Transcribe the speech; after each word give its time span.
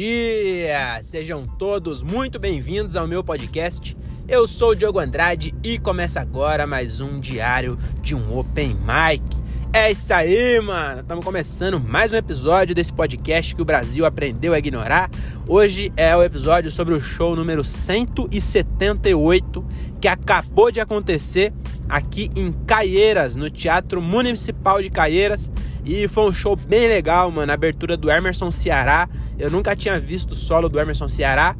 dia! 0.00 0.98
Sejam 1.02 1.44
todos 1.44 2.02
muito 2.02 2.38
bem-vindos 2.38 2.96
ao 2.96 3.06
meu 3.06 3.22
podcast. 3.22 3.94
Eu 4.26 4.48
sou 4.48 4.70
o 4.70 4.74
Diogo 4.74 4.98
Andrade 4.98 5.54
e 5.62 5.78
começa 5.78 6.22
agora 6.22 6.66
mais 6.66 7.02
um 7.02 7.20
diário 7.20 7.76
de 8.00 8.14
um 8.14 8.38
Open 8.38 8.74
Mic. 8.76 9.22
É 9.74 9.92
isso 9.92 10.14
aí, 10.14 10.58
mano! 10.58 11.02
Estamos 11.02 11.22
começando 11.22 11.78
mais 11.78 12.14
um 12.14 12.16
episódio 12.16 12.74
desse 12.74 12.90
podcast 12.90 13.54
que 13.54 13.60
o 13.60 13.64
Brasil 13.64 14.06
aprendeu 14.06 14.54
a 14.54 14.58
ignorar. 14.58 15.10
Hoje 15.46 15.92
é 15.98 16.16
o 16.16 16.22
episódio 16.22 16.70
sobre 16.70 16.94
o 16.94 17.00
show 17.00 17.36
número 17.36 17.62
178 17.62 19.66
que 20.00 20.08
acabou 20.08 20.72
de 20.72 20.80
acontecer 20.80 21.52
aqui 21.86 22.30
em 22.34 22.52
Caieiras, 22.52 23.36
no 23.36 23.50
Teatro 23.50 24.00
Municipal 24.00 24.80
de 24.80 24.88
Caieiras. 24.88 25.50
E 25.84 26.08
foi 26.08 26.30
um 26.30 26.32
show 26.32 26.56
bem 26.56 26.88
legal, 26.88 27.30
mano. 27.30 27.52
A 27.52 27.54
abertura 27.54 27.94
do 27.96 28.10
Emerson 28.10 28.50
Ceará. 28.50 29.08
Eu 29.40 29.50
nunca 29.50 29.74
tinha 29.74 29.98
visto 29.98 30.32
o 30.32 30.36
solo 30.36 30.68
do 30.68 30.78
Emerson 30.78 31.08
Ceará. 31.08 31.56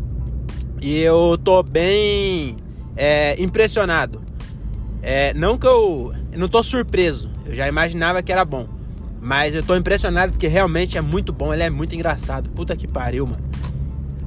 E 0.82 0.98
eu 0.98 1.38
tô 1.42 1.62
bem 1.62 2.56
é, 2.96 3.40
impressionado. 3.42 4.22
É, 5.02 5.32
não 5.34 5.58
que 5.58 5.66
eu, 5.66 6.14
eu 6.32 6.38
não 6.38 6.48
tô 6.48 6.62
surpreso. 6.62 7.30
Eu 7.44 7.54
já 7.54 7.66
imaginava 7.66 8.22
que 8.22 8.30
era 8.30 8.44
bom. 8.44 8.68
Mas 9.20 9.54
eu 9.54 9.62
tô 9.62 9.74
impressionado 9.76 10.32
porque 10.32 10.46
realmente 10.46 10.96
é 10.96 11.00
muito 11.00 11.32
bom. 11.32 11.52
Ele 11.52 11.62
é 11.62 11.70
muito 11.70 11.94
engraçado. 11.94 12.50
Puta 12.50 12.76
que 12.76 12.86
pariu, 12.86 13.26
mano. 13.26 13.42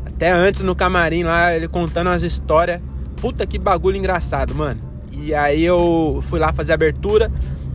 Até 0.05 0.31
antes 0.31 0.61
no 0.61 0.75
camarim 0.75 1.23
lá, 1.23 1.55
ele 1.55 1.67
contando 1.67 2.09
as 2.09 2.21
histórias. 2.21 2.81
Puta 3.17 3.45
que 3.45 3.57
bagulho 3.57 3.97
engraçado, 3.97 4.53
mano. 4.53 4.81
E 5.11 5.33
aí 5.33 5.63
eu 5.63 6.23
fui 6.27 6.39
lá 6.39 6.51
fazer 6.51 6.71
a 6.71 6.75
abertura. 6.75 7.31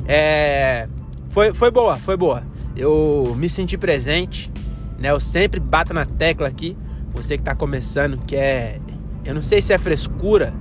É 0.06 0.88
foi, 1.38 1.55
foi 1.55 1.70
boa, 1.70 1.97
foi 1.98 2.16
boa. 2.16 2.42
Eu 2.77 3.34
me 3.38 3.48
senti 3.48 3.77
presente, 3.78 4.50
né? 4.98 5.10
Eu 5.10 5.20
sempre 5.20 5.60
bato 5.60 5.94
na 5.94 6.04
tecla 6.04 6.48
aqui. 6.48 6.77
Você 7.14 7.36
que 7.36 7.42
tá 7.42 7.54
começando, 7.54 8.18
que 8.27 8.36
é. 8.36 8.78
Eu 9.24 9.34
não 9.34 9.42
sei 9.42 9.60
se 9.60 9.72
é 9.72 9.78
frescura, 9.78 10.54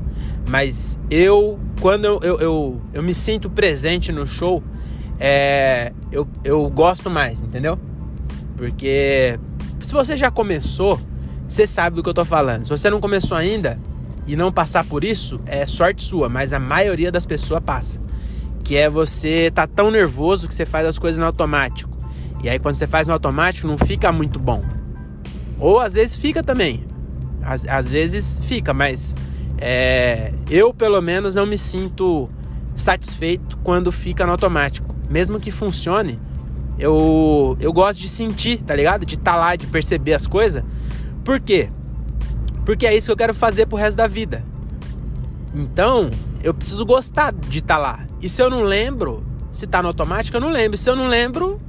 mas 0.49 0.97
eu, 1.09 1.59
quando 1.79 2.05
eu, 2.05 2.19
eu, 2.21 2.39
eu, 2.39 2.81
eu 2.93 3.03
me 3.03 3.13
sinto 3.13 3.49
presente 3.49 4.11
no 4.11 4.25
show, 4.25 4.61
é, 5.19 5.93
eu, 6.11 6.27
eu 6.43 6.69
gosto 6.69 7.09
mais, 7.09 7.41
entendeu? 7.41 7.79
Porque 8.55 9.39
se 9.79 9.93
você 9.93 10.17
já 10.17 10.29
começou, 10.29 10.99
você 11.47 11.65
sabe 11.65 11.95
do 11.95 12.03
que 12.03 12.09
eu 12.09 12.13
tô 12.13 12.25
falando. 12.25 12.63
Se 12.63 12.69
você 12.69 12.89
não 12.89 12.99
começou 12.99 13.37
ainda 13.37 13.79
e 14.25 14.35
não 14.35 14.51
passar 14.51 14.83
por 14.83 15.03
isso, 15.03 15.39
é 15.45 15.65
sorte 15.65 16.03
sua, 16.03 16.27
mas 16.27 16.51
a 16.51 16.59
maioria 16.59 17.11
das 17.11 17.25
pessoas 17.25 17.61
passa 17.63 18.01
que 18.67 18.75
é 18.75 18.89
você 18.89 19.49
tá 19.55 19.65
tão 19.65 19.89
nervoso 19.89 20.45
que 20.45 20.53
você 20.53 20.65
faz 20.65 20.85
as 20.85 20.99
coisas 20.99 21.17
no 21.17 21.25
automático. 21.25 21.96
E 22.43 22.49
aí 22.49 22.59
quando 22.59 22.75
você 22.75 22.87
faz 22.87 23.07
no 23.07 23.13
automático 23.13 23.67
não 23.67 23.77
fica 23.77 24.11
muito 24.11 24.39
bom. 24.39 24.63
Ou 25.59 25.79
às 25.79 25.93
vezes 25.93 26.15
fica 26.15 26.43
também. 26.43 26.85
Às, 27.41 27.67
às 27.67 27.89
vezes 27.89 28.39
fica, 28.43 28.73
mas 28.73 29.15
é, 29.57 30.33
eu 30.49 30.73
pelo 30.73 31.01
menos 31.01 31.35
não 31.35 31.45
me 31.45 31.57
sinto 31.57 32.29
satisfeito 32.75 33.57
quando 33.63 33.91
fica 33.91 34.25
no 34.25 34.31
automático. 34.31 34.95
Mesmo 35.09 35.39
que 35.39 35.51
funcione, 35.51 36.19
eu, 36.77 37.57
eu 37.59 37.73
gosto 37.73 37.99
de 37.99 38.09
sentir, 38.09 38.61
tá 38.61 38.75
ligado? 38.75 39.05
De 39.05 39.15
estar 39.15 39.33
tá 39.33 39.37
lá, 39.37 39.55
de 39.55 39.65
perceber 39.67 40.13
as 40.13 40.27
coisas. 40.27 40.63
Por 41.23 41.39
quê? 41.39 41.69
Porque 42.65 42.85
é 42.85 42.95
isso 42.95 43.07
que 43.07 43.11
eu 43.11 43.17
quero 43.17 43.33
fazer 43.33 43.65
pro 43.65 43.77
resto 43.77 43.97
da 43.97 44.07
vida. 44.07 44.45
Então, 45.55 46.11
eu 46.43 46.53
preciso 46.53 46.85
gostar 46.85 47.33
de 47.33 47.59
estar 47.59 47.75
tá 47.75 47.79
lá. 47.79 48.07
E 48.21 48.29
se 48.29 48.41
eu 48.41 48.49
não 48.49 48.61
lembro, 48.61 49.25
se 49.51 49.65
tá 49.65 49.81
no 49.81 49.87
automático, 49.87 50.37
eu 50.37 50.41
não 50.41 50.49
lembro. 50.49 50.77
Se 50.77 50.89
eu 50.89 50.95
não 50.95 51.07
lembro, 51.07 51.59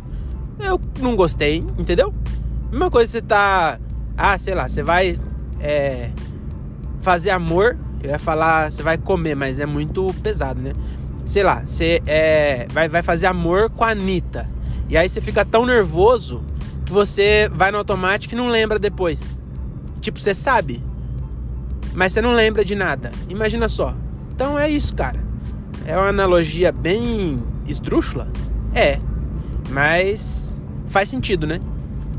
eu 0.61 0.81
não 1.01 1.17
gostei, 1.17 1.64
entendeu? 1.78 2.12
Mesma 2.70 2.91
coisa 2.91 3.11
você 3.11 3.23
tá. 3.23 3.79
Ah, 4.17 4.36
sei 4.39 4.55
lá, 4.55 4.69
você 4.69 4.83
vai 4.83 5.19
é, 5.61 6.11
fazer 7.01 7.30
amor. 7.30 7.77
Eu 8.02 8.11
ia 8.11 8.19
falar, 8.19 8.70
você 8.70 8.83
vai 8.83 8.96
comer, 8.96 9.35
mas 9.35 9.58
é 9.58 9.67
muito 9.67 10.14
pesado, 10.23 10.61
né? 10.61 10.73
Sei 11.27 11.42
lá, 11.42 11.63
você 11.67 12.01
é, 12.07 12.67
vai, 12.70 12.89
vai 12.89 13.02
fazer 13.02 13.27
amor 13.27 13.70
com 13.70 13.85
a 13.85 13.91
Anitta. 13.91 14.48
E 14.89 14.96
aí 14.96 15.08
você 15.08 15.20
fica 15.20 15.45
tão 15.45 15.67
nervoso 15.67 16.45
que 16.86 16.92
você 16.92 17.51
vai 17.52 17.70
no 17.70 17.79
automático 17.79 18.35
e 18.35 18.36
não 18.36 18.48
lembra 18.48 18.79
depois. 18.79 19.35
Tipo, 20.01 20.20
você 20.20 20.35
sabe, 20.35 20.83
mas 21.92 22.13
você 22.13 22.23
não 22.23 22.33
lembra 22.33 22.64
de 22.64 22.75
nada. 22.75 23.13
Imagina 23.29 23.69
só. 23.69 23.95
Então 24.33 24.58
é 24.58 24.70
isso, 24.70 24.95
cara. 24.95 25.20
É 25.85 25.96
uma 25.96 26.08
analogia 26.08 26.70
bem 26.70 27.42
esdrúxula? 27.67 28.29
É. 28.75 28.98
Mas 29.68 30.55
faz 30.89 31.08
sentido, 31.08 31.46
né? 31.46 31.61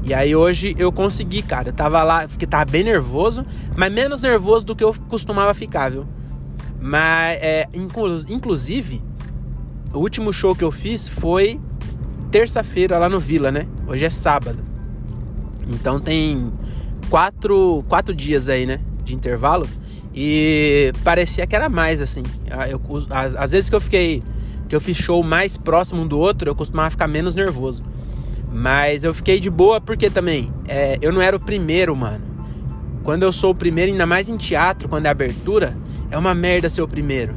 E 0.03 0.13
aí 0.13 0.35
hoje 0.35 0.75
eu 0.77 0.91
consegui, 0.91 1.41
cara. 1.41 1.69
Eu 1.69 1.73
tava 1.73 2.03
lá, 2.03 2.27
porque 2.27 2.47
tava 2.47 2.65
bem 2.65 2.83
nervoso, 2.83 3.45
mas 3.75 3.91
menos 3.91 4.21
nervoso 4.21 4.65
do 4.65 4.75
que 4.75 4.83
eu 4.83 4.93
costumava 5.07 5.53
ficar, 5.53 5.91
viu? 5.91 6.05
Mas, 6.81 7.37
é, 7.41 7.67
inclusive, 7.73 9.01
o 9.93 9.99
último 9.99 10.31
show 10.31 10.55
que 10.55 10.63
eu 10.63 10.71
fiz 10.71 11.09
foi 11.09 11.59
terça-feira 12.31 12.97
lá 12.97 13.09
no 13.09 13.19
Vila, 13.19 13.51
né? 13.51 13.67
Hoje 13.87 14.05
é 14.05 14.09
sábado. 14.09 14.63
Então 15.67 15.99
tem 15.99 16.51
quatro, 17.09 17.83
quatro 17.87 18.13
dias 18.15 18.49
aí, 18.49 18.65
né? 18.65 18.79
De 19.03 19.13
intervalo. 19.13 19.67
E 20.13 20.91
parecia 21.03 21.45
que 21.45 21.55
era 21.55 21.69
mais 21.69 22.01
assim. 22.01 22.23
Ah, 22.49 22.67
eu, 22.67 22.81
às, 23.09 23.35
às 23.35 23.51
vezes 23.51 23.69
que 23.69 23.75
eu 23.75 23.81
fiquei. 23.81 24.23
Que 24.69 24.75
eu 24.75 24.79
fiz 24.79 24.95
show 24.95 25.21
mais 25.23 25.57
próximo 25.57 26.03
um 26.03 26.07
do 26.07 26.17
outro, 26.17 26.49
eu 26.49 26.55
costumava 26.55 26.91
ficar 26.91 27.07
menos 27.07 27.35
nervoso. 27.35 27.83
Mas 28.51 29.03
eu 29.03 29.13
fiquei 29.13 29.39
de 29.39 29.49
boa 29.49 29.81
porque 29.81 30.09
também 30.09 30.53
é, 30.67 30.97
eu 31.01 31.11
não 31.11 31.21
era 31.21 31.35
o 31.35 31.39
primeiro, 31.39 31.95
mano. 31.95 32.23
Quando 33.03 33.23
eu 33.23 33.31
sou 33.31 33.51
o 33.51 33.55
primeiro, 33.55 33.91
ainda 33.91 34.05
mais 34.05 34.29
em 34.29 34.37
teatro, 34.37 34.87
quando 34.87 35.07
é 35.07 35.09
abertura, 35.09 35.75
é 36.11 36.17
uma 36.17 36.33
merda 36.33 36.69
ser 36.69 36.81
o 36.81 36.87
primeiro. 36.87 37.35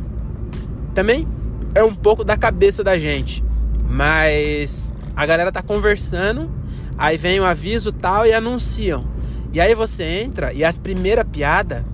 Também 0.95 1.27
é 1.75 1.83
um 1.83 1.95
pouco 1.95 2.23
da 2.23 2.37
cabeça 2.37 2.85
da 2.85 2.99
gente. 2.99 3.43
Mas 3.89 4.93
a 5.17 5.27
galera 5.27 5.51
tá 5.51 5.63
conversando, 5.63 6.51
aí 6.99 7.17
vem 7.17 7.41
o 7.41 7.45
aviso 7.45 7.93
tal 7.93 8.27
e 8.27 8.33
anunciam. 8.33 9.05
E 9.53 9.61
aí 9.61 9.75
você 9.75 10.05
entra 10.05 10.53
e 10.53 10.65
as 10.65 10.79
primeiras 10.79 11.27
piadas 11.31 11.85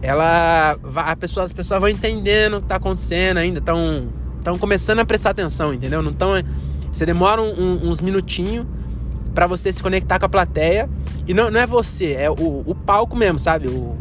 ela 0.00 0.76
a 0.94 1.16
pessoa, 1.16 1.46
as 1.46 1.52
pessoas 1.52 1.80
vão 1.80 1.88
entendendo 1.88 2.58
o 2.58 2.60
que 2.60 2.66
tá 2.66 2.76
acontecendo 2.76 3.38
ainda, 3.38 3.58
estão 3.58 4.08
estão 4.38 4.58
começando 4.58 5.00
a 5.00 5.04
prestar 5.04 5.30
atenção, 5.30 5.74
entendeu? 5.74 6.02
Não 6.02 6.12
tão 6.12 6.30
você 6.90 7.04
demora 7.04 7.42
um, 7.42 7.52
um, 7.52 7.90
uns 7.90 8.00
minutinhos 8.00 8.66
para 9.34 9.46
você 9.46 9.72
se 9.72 9.82
conectar 9.82 10.18
com 10.18 10.26
a 10.26 10.28
plateia 10.28 10.88
e 11.26 11.34
não, 11.34 11.50
não 11.50 11.60
é 11.60 11.66
você, 11.66 12.14
é 12.14 12.30
o, 12.30 12.64
o 12.66 12.74
palco 12.74 13.14
mesmo, 13.14 13.38
sabe? 13.38 13.68
O 13.68 13.96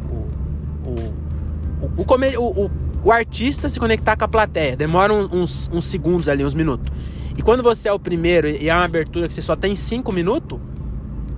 o, 0.87 2.01
o, 2.01 2.41
o, 2.41 2.65
o, 2.65 2.71
o 3.03 3.11
artista 3.11 3.69
se 3.69 3.79
conectar 3.79 4.15
com 4.15 4.25
a 4.25 4.27
plateia. 4.27 4.75
Demora 4.75 5.13
uns, 5.13 5.69
uns 5.71 5.85
segundos 5.85 6.27
ali, 6.27 6.43
uns 6.43 6.53
minutos. 6.53 6.91
E 7.37 7.41
quando 7.41 7.61
você 7.61 7.89
é 7.89 7.93
o 7.93 7.99
primeiro 7.99 8.47
e 8.47 8.69
é 8.69 8.73
uma 8.73 8.85
abertura 8.85 9.27
que 9.27 9.33
você 9.33 9.41
só 9.41 9.55
tem 9.55 9.75
cinco 9.75 10.11
minutos, 10.11 10.59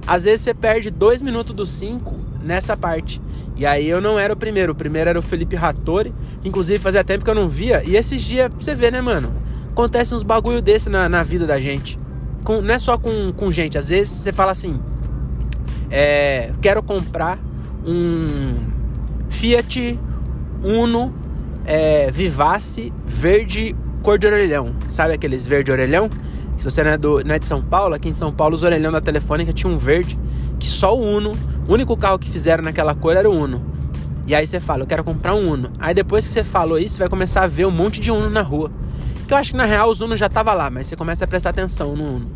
às 0.07 0.23
vezes 0.23 0.41
você 0.41 0.53
perde 0.53 0.89
dois 0.89 1.21
minutos 1.21 1.53
dos 1.53 1.69
cinco 1.69 2.15
nessa 2.43 2.75
parte. 2.75 3.21
E 3.55 3.65
aí 3.65 3.89
eu 3.89 3.99
não 3.99 4.17
era 4.17 4.33
o 4.33 4.37
primeiro, 4.37 4.71
o 4.71 4.75
primeiro 4.75 5.09
era 5.09 5.19
o 5.19 5.21
Felipe 5.21 5.55
Rattori, 5.55 6.13
que 6.41 6.47
inclusive 6.47 6.79
fazia 6.79 7.03
tempo 7.03 7.25
que 7.25 7.29
eu 7.29 7.35
não 7.35 7.49
via. 7.49 7.83
E 7.85 7.95
esses 7.95 8.21
dias, 8.21 8.49
você 8.57 8.73
vê, 8.73 8.89
né, 8.89 9.01
mano? 9.01 9.33
Acontece 9.71 10.15
uns 10.15 10.23
bagulho 10.23 10.61
desse 10.61 10.89
na, 10.89 11.09
na 11.09 11.23
vida 11.23 11.45
da 11.45 11.59
gente. 11.59 11.99
Com, 12.43 12.61
não 12.61 12.73
é 12.73 12.79
só 12.79 12.97
com, 12.97 13.33
com 13.33 13.51
gente, 13.51 13.77
às 13.77 13.89
vezes 13.89 14.13
você 14.13 14.31
fala 14.31 14.51
assim: 14.51 14.79
é, 15.91 16.53
quero 16.61 16.81
comprar 16.81 17.37
um 17.85 18.55
Fiat 19.27 19.99
Uno 20.63 21.13
é, 21.65 22.09
Vivace 22.11 22.93
verde 23.05 23.75
cor 24.01 24.17
de 24.17 24.25
orelhão. 24.25 24.73
Sabe 24.87 25.13
aqueles 25.13 25.45
verde 25.45 25.71
orelhão? 25.71 26.09
Se 26.57 26.63
você 26.63 26.83
não 26.83 26.91
é, 26.91 26.97
do, 26.97 27.23
não 27.23 27.35
é 27.35 27.39
de 27.39 27.45
São 27.45 27.61
Paulo, 27.61 27.93
aqui 27.93 28.09
em 28.09 28.13
São 28.13 28.31
Paulo 28.31 28.55
os 28.55 28.63
orelhão 28.63 28.91
da 28.91 28.99
telefônica 28.99 29.53
tinha 29.53 29.71
um 29.71 29.77
verde 29.77 30.19
que 30.59 30.67
só 30.67 30.95
o 30.95 31.01
Uno 31.01 31.33
o 31.69 31.73
único 31.73 31.95
carro 31.95 32.17
que 32.17 32.27
fizeram 32.27 32.63
naquela 32.63 32.95
cor 32.95 33.15
era 33.15 33.29
o 33.29 33.31
Uno. 33.31 33.61
E 34.25 34.33
aí 34.33 34.47
você 34.47 34.59
fala, 34.59 34.81
eu 34.81 34.87
quero 34.87 35.03
comprar 35.03 35.35
um 35.35 35.51
Uno. 35.51 35.71
Aí 35.79 35.93
depois 35.93 36.25
que 36.25 36.33
você 36.33 36.43
falou 36.43 36.79
isso, 36.79 36.95
você 36.95 37.03
vai 37.03 37.09
começar 37.09 37.43
a 37.43 37.47
ver 37.47 37.67
um 37.67 37.71
monte 37.71 38.01
de 38.01 38.09
Uno 38.09 38.27
na 38.27 38.41
rua. 38.41 38.71
Que 39.27 39.33
eu 39.35 39.37
acho 39.37 39.51
que 39.51 39.57
na 39.57 39.65
real 39.65 39.87
os 39.87 40.01
Uno 40.01 40.17
já 40.17 40.27
tava 40.27 40.51
lá, 40.55 40.71
mas 40.71 40.87
você 40.87 40.95
começa 40.95 41.25
a 41.25 41.27
prestar 41.27 41.51
atenção 41.51 41.95
no 41.95 42.15
Uno. 42.15 42.31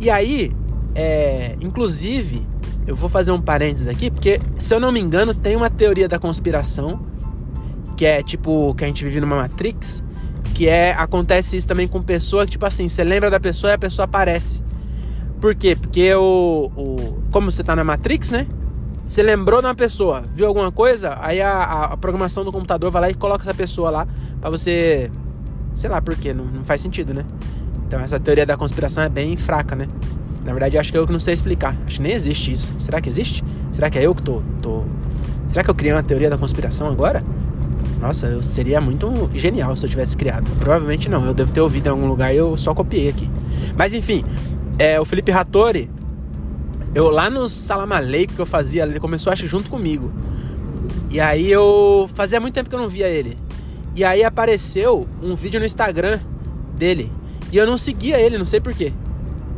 E 0.00 0.08
aí, 0.08 0.50
é, 0.94 1.56
inclusive, 1.60 2.46
eu 2.86 2.96
vou 2.96 3.10
fazer 3.10 3.32
um 3.32 3.40
parênteses 3.40 3.86
aqui, 3.86 4.10
porque 4.10 4.40
se 4.58 4.74
eu 4.74 4.80
não 4.80 4.90
me 4.90 4.98
engano, 4.98 5.34
tem 5.34 5.56
uma 5.56 5.68
teoria 5.68 6.08
da 6.08 6.18
conspiração 6.18 7.04
que 7.98 8.06
é 8.06 8.22
tipo 8.22 8.74
que 8.74 8.84
a 8.84 8.86
gente 8.86 9.04
vive 9.04 9.20
numa 9.20 9.36
Matrix, 9.36 10.02
que 10.54 10.66
é 10.68 10.92
acontece 10.92 11.54
isso 11.54 11.68
também 11.68 11.86
com 11.86 12.02
pessoa 12.02 12.46
que 12.46 12.52
tipo 12.52 12.64
assim, 12.64 12.88
você 12.88 13.04
lembra 13.04 13.30
da 13.30 13.38
pessoa 13.38 13.72
e 13.72 13.74
a 13.74 13.78
pessoa 13.78 14.04
aparece. 14.04 14.62
Por 15.44 15.54
quê? 15.54 15.76
Porque 15.76 16.14
o, 16.14 16.72
o 16.74 17.22
como 17.30 17.52
você 17.52 17.62
tá 17.62 17.76
na 17.76 17.84
Matrix, 17.84 18.30
né? 18.30 18.46
Você 19.06 19.22
lembrou 19.22 19.60
de 19.60 19.66
uma 19.66 19.74
pessoa, 19.74 20.24
viu 20.34 20.46
alguma 20.46 20.72
coisa, 20.72 21.18
aí 21.20 21.38
a, 21.42 21.64
a 21.64 21.96
programação 21.98 22.46
do 22.46 22.50
computador 22.50 22.90
vai 22.90 23.02
lá 23.02 23.10
e 23.10 23.14
coloca 23.14 23.42
essa 23.42 23.52
pessoa 23.52 23.90
lá 23.90 24.08
para 24.40 24.48
você, 24.48 25.12
sei 25.74 25.90
lá 25.90 26.00
por 26.00 26.16
quê, 26.16 26.32
não, 26.32 26.46
não 26.46 26.64
faz 26.64 26.80
sentido, 26.80 27.12
né? 27.12 27.26
Então 27.86 28.00
essa 28.00 28.18
teoria 28.18 28.46
da 28.46 28.56
conspiração 28.56 29.04
é 29.04 29.08
bem 29.10 29.36
fraca, 29.36 29.76
né? 29.76 29.86
Na 30.46 30.52
verdade, 30.52 30.78
acho 30.78 30.90
que 30.90 30.96
eu 30.96 31.06
que 31.06 31.12
não 31.12 31.20
sei 31.20 31.34
explicar. 31.34 31.76
Acho 31.86 31.96
que 31.96 32.02
nem 32.02 32.12
existe 32.12 32.50
isso. 32.50 32.74
Será 32.78 32.98
que 32.98 33.10
existe? 33.10 33.44
Será 33.70 33.90
que 33.90 33.98
é 33.98 34.06
eu 34.06 34.14
que 34.14 34.22
tô, 34.22 34.40
tô. 34.62 34.82
Será 35.46 35.62
que 35.62 35.68
eu 35.68 35.74
criei 35.74 35.92
uma 35.92 36.02
teoria 36.02 36.30
da 36.30 36.38
conspiração 36.38 36.88
agora? 36.88 37.22
Nossa, 38.00 38.28
eu 38.28 38.42
seria 38.42 38.80
muito 38.80 39.30
genial 39.34 39.76
se 39.76 39.84
eu 39.84 39.90
tivesse 39.90 40.16
criado. 40.16 40.50
Provavelmente 40.58 41.10
não. 41.10 41.24
Eu 41.26 41.34
devo 41.34 41.52
ter 41.52 41.60
ouvido 41.60 41.86
em 41.86 41.90
algum 41.90 42.06
lugar 42.06 42.34
e 42.34 42.38
eu 42.38 42.56
só 42.56 42.74
copiei 42.74 43.10
aqui. 43.10 43.30
Mas 43.76 43.94
enfim, 43.94 44.24
é, 44.78 45.00
o 45.00 45.04
Felipe 45.04 45.30
Rattori, 45.30 45.90
eu 46.94 47.10
lá 47.10 47.28
no 47.28 47.48
Salamaleico 47.48 48.34
que 48.34 48.40
eu 48.40 48.46
fazia, 48.46 48.82
ele 48.82 49.00
começou 49.00 49.32
acho 49.32 49.46
junto 49.46 49.68
comigo. 49.68 50.12
E 51.10 51.20
aí 51.20 51.50
eu 51.50 52.08
fazia 52.14 52.40
muito 52.40 52.54
tempo 52.54 52.68
que 52.68 52.74
eu 52.74 52.80
não 52.80 52.88
via 52.88 53.08
ele. 53.08 53.38
E 53.96 54.04
aí 54.04 54.24
apareceu 54.24 55.06
um 55.22 55.34
vídeo 55.36 55.60
no 55.60 55.66
Instagram 55.66 56.18
dele. 56.76 57.12
E 57.52 57.56
eu 57.56 57.66
não 57.66 57.78
seguia 57.78 58.20
ele, 58.20 58.36
não 58.36 58.46
sei 58.46 58.60
porquê. 58.60 58.92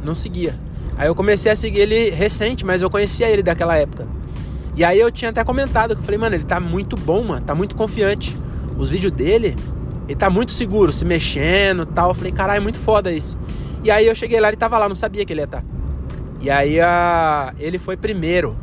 Não 0.04 0.14
seguia. 0.14 0.54
Aí 0.98 1.08
eu 1.08 1.14
comecei 1.14 1.50
a 1.50 1.56
seguir 1.56 1.80
ele 1.80 2.10
recente, 2.10 2.64
mas 2.64 2.82
eu 2.82 2.90
conhecia 2.90 3.28
ele 3.28 3.42
daquela 3.42 3.76
época. 3.76 4.06
E 4.76 4.84
aí 4.84 5.00
eu 5.00 5.10
tinha 5.10 5.30
até 5.30 5.42
comentado 5.42 5.94
que 5.94 6.00
eu 6.00 6.04
falei, 6.04 6.18
mano, 6.18 6.36
ele 6.36 6.44
tá 6.44 6.60
muito 6.60 6.96
bom, 6.96 7.24
mano, 7.24 7.44
tá 7.44 7.54
muito 7.54 7.74
confiante. 7.74 8.36
Os 8.76 8.90
vídeos 8.90 9.12
dele, 9.12 9.56
ele 10.06 10.16
tá 10.16 10.28
muito 10.28 10.52
seguro, 10.52 10.92
se 10.92 11.04
mexendo 11.04 11.86
tal. 11.86 12.10
Eu 12.10 12.14
falei, 12.14 12.32
caralho, 12.32 12.58
é 12.58 12.60
muito 12.60 12.78
foda 12.78 13.10
isso. 13.10 13.38
E 13.84 13.90
aí 13.90 14.06
eu 14.06 14.14
cheguei 14.14 14.40
lá, 14.40 14.48
ele 14.48 14.56
tava 14.56 14.78
lá, 14.78 14.88
não 14.88 14.96
sabia 14.96 15.24
que 15.24 15.32
ele 15.32 15.40
ia 15.40 15.44
estar. 15.44 15.62
Tá. 15.62 15.66
E 16.40 16.50
aí 16.50 16.80
a, 16.80 17.54
ele 17.58 17.78
foi 17.78 17.96
primeiro. 17.96 18.56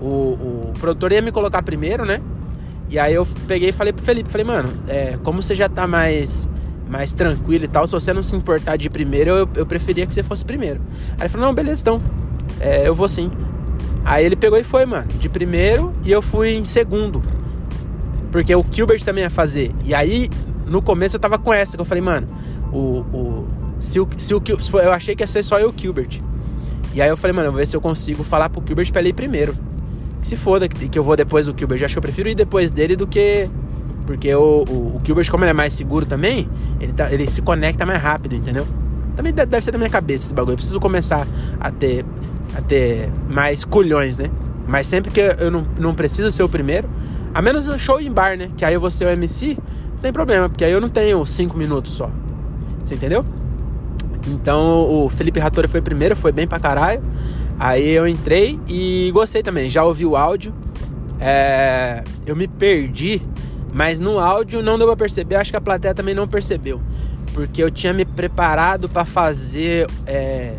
O, 0.00 0.06
o 0.06 0.72
produtor 0.78 1.12
ia 1.12 1.20
me 1.20 1.32
colocar 1.32 1.62
primeiro, 1.62 2.04
né? 2.04 2.20
E 2.88 2.98
aí 2.98 3.14
eu 3.14 3.26
peguei 3.46 3.68
e 3.68 3.72
falei 3.72 3.92
pro 3.92 4.04
Felipe, 4.04 4.30
falei, 4.30 4.46
mano, 4.46 4.72
é, 4.88 5.18
como 5.22 5.42
você 5.42 5.54
já 5.54 5.68
tá 5.68 5.86
mais 5.86 6.48
mais 6.88 7.12
tranquilo 7.12 7.64
e 7.64 7.68
tal, 7.68 7.86
se 7.86 7.92
você 7.92 8.12
não 8.12 8.22
se 8.22 8.34
importar 8.34 8.76
de 8.76 8.90
primeiro, 8.90 9.30
eu, 9.30 9.48
eu 9.54 9.64
preferia 9.64 10.04
que 10.04 10.12
você 10.12 10.24
fosse 10.24 10.44
primeiro. 10.44 10.80
Aí 11.12 11.22
ele 11.22 11.28
falou, 11.28 11.46
não, 11.46 11.54
beleza, 11.54 11.82
então, 11.82 11.98
é, 12.58 12.88
eu 12.88 12.94
vou 12.96 13.06
sim. 13.06 13.30
Aí 14.04 14.24
ele 14.24 14.34
pegou 14.34 14.58
e 14.58 14.64
foi, 14.64 14.84
mano, 14.86 15.06
de 15.06 15.28
primeiro 15.28 15.92
e 16.04 16.10
eu 16.10 16.20
fui 16.20 16.50
em 16.50 16.64
segundo. 16.64 17.22
Porque 18.32 18.54
o 18.54 18.64
Gilbert 18.68 19.04
também 19.04 19.22
ia 19.22 19.30
fazer. 19.30 19.70
E 19.84 19.94
aí, 19.94 20.28
no 20.66 20.82
começo 20.82 21.16
eu 21.16 21.20
tava 21.20 21.38
com 21.38 21.52
essa, 21.52 21.76
que 21.76 21.80
eu 21.80 21.84
falei, 21.84 22.02
mano, 22.02 22.26
o. 22.72 23.04
o 23.12 23.29
se 23.80 23.98
o, 23.98 24.08
se 24.16 24.32
o 24.32 24.42
eu 24.80 24.92
achei 24.92 25.16
que 25.16 25.22
ia 25.22 25.26
ser 25.26 25.42
só 25.42 25.58
eu 25.58 25.70
e 25.70 25.72
o 25.72 25.74
Gilbert. 25.76 26.20
E 26.94 27.02
aí 27.02 27.08
eu 27.08 27.16
falei, 27.16 27.34
mano, 27.34 27.48
eu 27.48 27.52
vou 27.52 27.58
ver 27.58 27.66
se 27.66 27.76
eu 27.76 27.80
consigo 27.80 28.22
falar 28.22 28.48
pro 28.48 28.62
Gilbert 28.64 28.92
pra 28.92 29.00
ele 29.00 29.08
ir 29.08 29.14
primeiro. 29.14 29.56
Que 30.20 30.28
se 30.28 30.36
foda, 30.36 30.68
que, 30.68 30.88
que 30.88 30.98
eu 30.98 31.02
vou 31.02 31.16
depois 31.16 31.46
do 31.46 31.58
Gilbert. 31.58 31.82
Acho 31.82 31.94
que 31.94 31.98
eu 31.98 32.02
prefiro 32.02 32.28
ir 32.28 32.34
depois 32.34 32.70
dele 32.70 32.94
do 32.94 33.06
que 33.06 33.48
porque 34.10 34.34
o, 34.34 34.64
o, 34.68 34.96
o 34.96 35.00
Gilbert, 35.04 35.30
como 35.30 35.44
ele 35.44 35.50
é 35.50 35.54
mais 35.54 35.72
seguro 35.72 36.04
também, 36.04 36.48
ele, 36.80 36.92
tá, 36.92 37.12
ele 37.12 37.28
se 37.28 37.40
conecta 37.40 37.86
mais 37.86 38.02
rápido, 38.02 38.34
entendeu? 38.34 38.66
Também 39.14 39.32
deve 39.32 39.62
ser 39.62 39.70
da 39.70 39.78
minha 39.78 39.88
cabeça 39.88 40.26
esse 40.26 40.34
bagulho. 40.34 40.54
Eu 40.54 40.56
preciso 40.56 40.80
começar 40.80 41.26
a 41.60 41.70
ter, 41.70 42.04
a 42.56 42.60
ter 42.60 43.08
mais 43.28 43.64
culhões, 43.64 44.18
né? 44.18 44.28
Mas 44.66 44.88
sempre 44.88 45.12
que 45.12 45.20
eu 45.20 45.50
não, 45.50 45.64
não 45.78 45.94
preciso 45.94 46.30
ser 46.32 46.42
o 46.42 46.48
primeiro, 46.48 46.90
a 47.32 47.40
menos 47.40 47.68
no 47.68 47.78
show 47.78 48.00
em 48.00 48.10
bar, 48.10 48.36
né? 48.36 48.50
Que 48.56 48.64
aí 48.64 48.74
eu 48.74 48.80
vou 48.80 48.90
ser 48.90 49.04
o 49.04 49.10
MC, 49.10 49.56
não 49.92 49.98
tem 50.00 50.12
problema, 50.12 50.48
porque 50.48 50.64
aí 50.64 50.72
eu 50.72 50.80
não 50.80 50.88
tenho 50.88 51.24
cinco 51.24 51.56
minutos 51.56 51.92
só. 51.92 52.10
Você 52.84 52.96
entendeu? 52.96 53.24
Então 54.26 55.04
o 55.04 55.08
Felipe 55.08 55.40
Rattori 55.40 55.68
foi 55.68 55.80
primeiro, 55.80 56.14
foi 56.16 56.32
bem 56.32 56.46
pra 56.46 56.58
caralho. 56.58 57.02
Aí 57.58 57.88
eu 57.88 58.06
entrei 58.08 58.58
e 58.68 59.10
gostei 59.12 59.42
também. 59.42 59.68
Já 59.68 59.84
ouvi 59.84 60.04
o 60.04 60.16
áudio. 60.16 60.54
É... 61.18 62.02
Eu 62.26 62.34
me 62.34 62.48
perdi 62.48 63.22
mas 63.72 64.00
no 64.00 64.18
áudio 64.18 64.62
não 64.62 64.76
deu 64.76 64.86
pra 64.86 64.96
perceber, 64.96 65.36
acho 65.36 65.50
que 65.50 65.56
a 65.56 65.60
plateia 65.60 65.94
também 65.94 66.14
não 66.14 66.26
percebeu. 66.26 66.80
Porque 67.32 67.62
eu 67.62 67.70
tinha 67.70 67.92
me 67.92 68.04
preparado 68.04 68.88
para 68.88 69.04
fazer 69.04 69.86
é, 70.06 70.56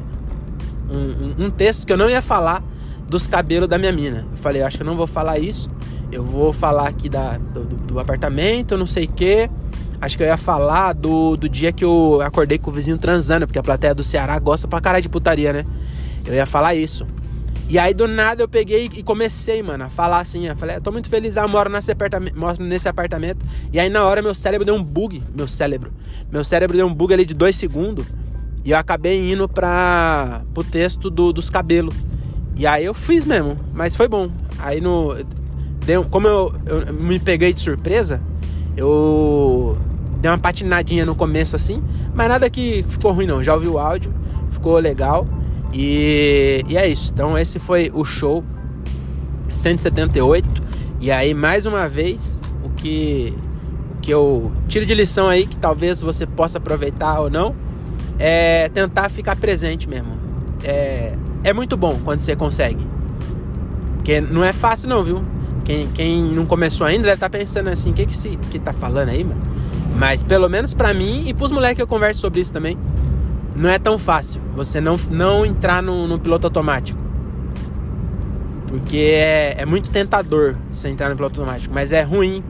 um, 0.89 1.43
um, 1.43 1.45
um, 1.45 1.49
texto 1.49 1.85
que 1.85 1.91
eu 1.91 1.97
não 1.97 2.09
ia 2.09 2.21
falar 2.21 2.63
dos 3.07 3.27
cabelos 3.27 3.67
da 3.67 3.77
minha 3.77 3.91
mina. 3.91 4.25
Eu 4.31 4.37
falei, 4.37 4.61
acho 4.61 4.77
que 4.77 4.83
eu 4.83 4.87
não 4.87 4.95
vou 4.95 5.07
falar 5.07 5.37
isso. 5.37 5.69
Eu 6.11 6.23
vou 6.23 6.53
falar 6.53 6.87
aqui 6.87 7.09
da, 7.09 7.37
do, 7.37 7.63
do 7.63 7.99
apartamento, 7.99 8.77
não 8.77 8.85
sei 8.85 9.05
o 9.05 9.09
quê. 9.09 9.49
Acho 10.01 10.17
que 10.17 10.23
eu 10.23 10.27
ia 10.27 10.37
falar 10.37 10.93
do, 10.93 11.37
do 11.37 11.47
dia 11.47 11.71
que 11.71 11.85
eu 11.85 12.19
acordei 12.23 12.57
com 12.57 12.71
o 12.71 12.73
vizinho 12.73 12.97
transando, 12.97 13.45
porque 13.45 13.59
a 13.59 13.63
plateia 13.63 13.93
do 13.93 14.03
Ceará 14.03 14.39
gosta 14.39 14.67
pra 14.67 14.81
caralho 14.81 15.03
de 15.03 15.09
putaria, 15.09 15.53
né? 15.53 15.63
Eu 16.25 16.33
ia 16.33 16.47
falar 16.47 16.73
isso. 16.73 17.05
E 17.69 17.79
aí 17.79 17.93
do 17.93 18.07
nada 18.07 18.43
eu 18.43 18.49
peguei 18.49 18.89
e 18.93 19.03
comecei, 19.03 19.61
mano, 19.63 19.83
a 19.85 19.89
falar 19.89 20.19
assim. 20.19 20.47
Eu 20.47 20.57
falei, 20.57 20.75
eu 20.75 20.81
tô 20.81 20.91
muito 20.91 21.07
feliz, 21.07 21.35
eu 21.35 21.47
moro 21.47 21.69
nesse 21.69 21.91
apartamento, 21.91 22.37
moro 22.37 22.61
nesse 22.61 22.89
apartamento. 22.89 23.45
E 23.71 23.79
aí 23.79 23.89
na 23.89 24.03
hora 24.03 24.21
meu 24.21 24.33
cérebro 24.33 24.65
deu 24.65 24.75
um 24.75 24.83
bug. 24.83 25.23
Meu 25.33 25.47
cérebro. 25.47 25.91
Meu 26.31 26.43
cérebro 26.43 26.75
deu 26.75 26.85
um 26.85 26.93
bug 26.93 27.13
ali 27.13 27.23
de 27.23 27.33
dois 27.33 27.55
segundos. 27.55 28.05
E 28.65 28.71
eu 28.71 28.77
acabei 28.77 29.31
indo 29.31 29.47
pra, 29.47 30.41
pro 30.53 30.63
texto 30.63 31.09
do, 31.09 31.31
dos 31.31 31.49
cabelos. 31.49 31.95
E 32.57 32.67
aí 32.67 32.83
eu 32.83 32.93
fiz 32.93 33.23
mesmo, 33.23 33.57
mas 33.73 33.95
foi 33.95 34.07
bom. 34.07 34.29
Aí 34.59 34.81
no. 34.81 35.15
Deu, 35.85 36.03
como 36.03 36.27
eu, 36.27 36.53
eu 36.65 36.93
me 36.93 37.19
peguei 37.19 37.53
de 37.53 37.59
surpresa, 37.59 38.21
eu 38.75 39.77
dei 40.21 40.29
uma 40.29 40.37
patinadinha 40.37 41.05
no 41.05 41.15
começo 41.15 41.55
assim, 41.55 41.83
mas 42.13 42.27
nada 42.27 42.49
que 42.49 42.85
ficou 42.87 43.11
ruim 43.11 43.25
não. 43.25 43.43
Já 43.43 43.55
ouvi 43.55 43.67
o 43.67 43.79
áudio, 43.79 44.13
ficou 44.51 44.77
legal. 44.77 45.27
E, 45.73 46.63
e 46.67 46.77
é 46.77 46.87
isso. 46.87 47.11
Então 47.13 47.37
esse 47.37 47.57
foi 47.57 47.91
o 47.93 48.05
show 48.05 48.43
178. 49.49 50.61
E 50.99 51.11
aí, 51.11 51.33
mais 51.33 51.65
uma 51.65 51.89
vez, 51.89 52.39
o 52.63 52.69
que, 52.69 53.33
o 53.91 53.99
que 53.99 54.11
eu 54.11 54.51
tiro 54.67 54.85
de 54.85 54.93
lição 54.93 55.27
aí, 55.27 55.47
que 55.47 55.57
talvez 55.57 56.01
você 56.01 56.27
possa 56.27 56.59
aproveitar 56.59 57.19
ou 57.19 57.29
não, 57.29 57.55
é 58.19 58.69
tentar 58.69 59.09
ficar 59.09 59.35
presente 59.35 59.89
mesmo. 59.89 60.19
É, 60.63 61.15
é 61.43 61.51
muito 61.53 61.75
bom 61.75 61.99
quando 62.03 62.19
você 62.19 62.35
consegue. 62.35 62.85
Porque 63.95 64.21
não 64.21 64.43
é 64.43 64.53
fácil 64.53 64.87
não, 64.87 65.03
viu? 65.03 65.23
Quem, 65.65 65.87
quem 65.87 66.23
não 66.23 66.45
começou 66.45 66.85
ainda 66.85 67.03
deve 67.03 67.15
estar 67.15 67.29
tá 67.29 67.37
pensando 67.37 67.69
assim, 67.69 67.89
o 67.89 67.93
que 67.93 68.05
que, 68.05 68.17
se, 68.17 68.37
que 68.51 68.59
tá 68.59 68.73
falando 68.73 69.09
aí, 69.09 69.23
mano? 69.23 69.41
Mas 69.95 70.23
pelo 70.23 70.49
menos 70.49 70.73
para 70.73 70.93
mim 70.93 71.23
e 71.27 71.33
pros 71.33 71.51
moleques 71.51 71.77
que 71.77 71.81
eu 71.81 71.87
converso 71.87 72.21
sobre 72.21 72.39
isso 72.39 72.51
também, 72.51 72.77
não 73.55 73.69
é 73.69 73.77
tão 73.77 73.99
fácil 73.99 74.41
você 74.55 74.81
não, 74.81 74.97
não 75.09 75.45
entrar 75.45 75.81
no, 75.81 76.07
no 76.07 76.19
piloto 76.19 76.47
automático. 76.47 76.99
Porque 78.67 78.97
é, 78.97 79.55
é 79.57 79.65
muito 79.65 79.89
tentador 79.89 80.55
você 80.71 80.87
entrar 80.87 81.09
no 81.09 81.15
piloto 81.15 81.39
automático, 81.39 81.73
mas 81.73 81.91
é 81.91 82.01
ruim. 82.01 82.43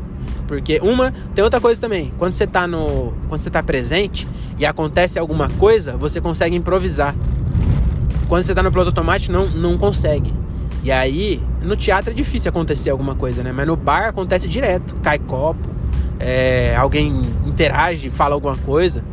Porque 0.48 0.80
uma, 0.84 1.12
tem 1.34 1.44
outra 1.44 1.60
coisa 1.60 1.80
também. 1.82 2.14
Quando 2.18 2.34
você 2.34 2.46
tá 2.46 2.68
no. 2.68 3.14
Quando 3.28 3.42
você 3.42 3.50
tá 3.50 3.64
presente 3.64 4.28
e 4.60 4.66
acontece 4.66 5.18
alguma 5.18 5.50
coisa, 5.50 5.98
você 5.98 6.22
consegue 6.22 6.56
improvisar. 6.56 7.16
Quando 8.28 8.44
você 8.44 8.54
tá 8.54 8.62
no 8.62 8.72
piloto 8.72 8.90
automático, 8.90 9.32
não, 9.34 9.48
não 9.48 9.78
consegue. 9.78 10.32
E 10.84 10.92
aí, 10.92 11.42
no 11.62 11.76
teatro 11.76 12.12
é 12.12 12.14
difícil 12.14 12.50
acontecer 12.50 12.90
alguma 12.90 13.16
coisa, 13.16 13.44
né? 13.44 13.52
Mas 13.52 13.66
no 13.66 13.76
bar 13.76 14.10
acontece 14.10 14.48
direto. 14.48 14.96
Cai 15.02 15.18
copo, 15.20 15.68
é, 16.22 16.76
alguém 16.78 17.22
interage, 17.46 18.10
fala 18.10 18.36
alguma 18.36 18.56
coisa. 18.58 19.04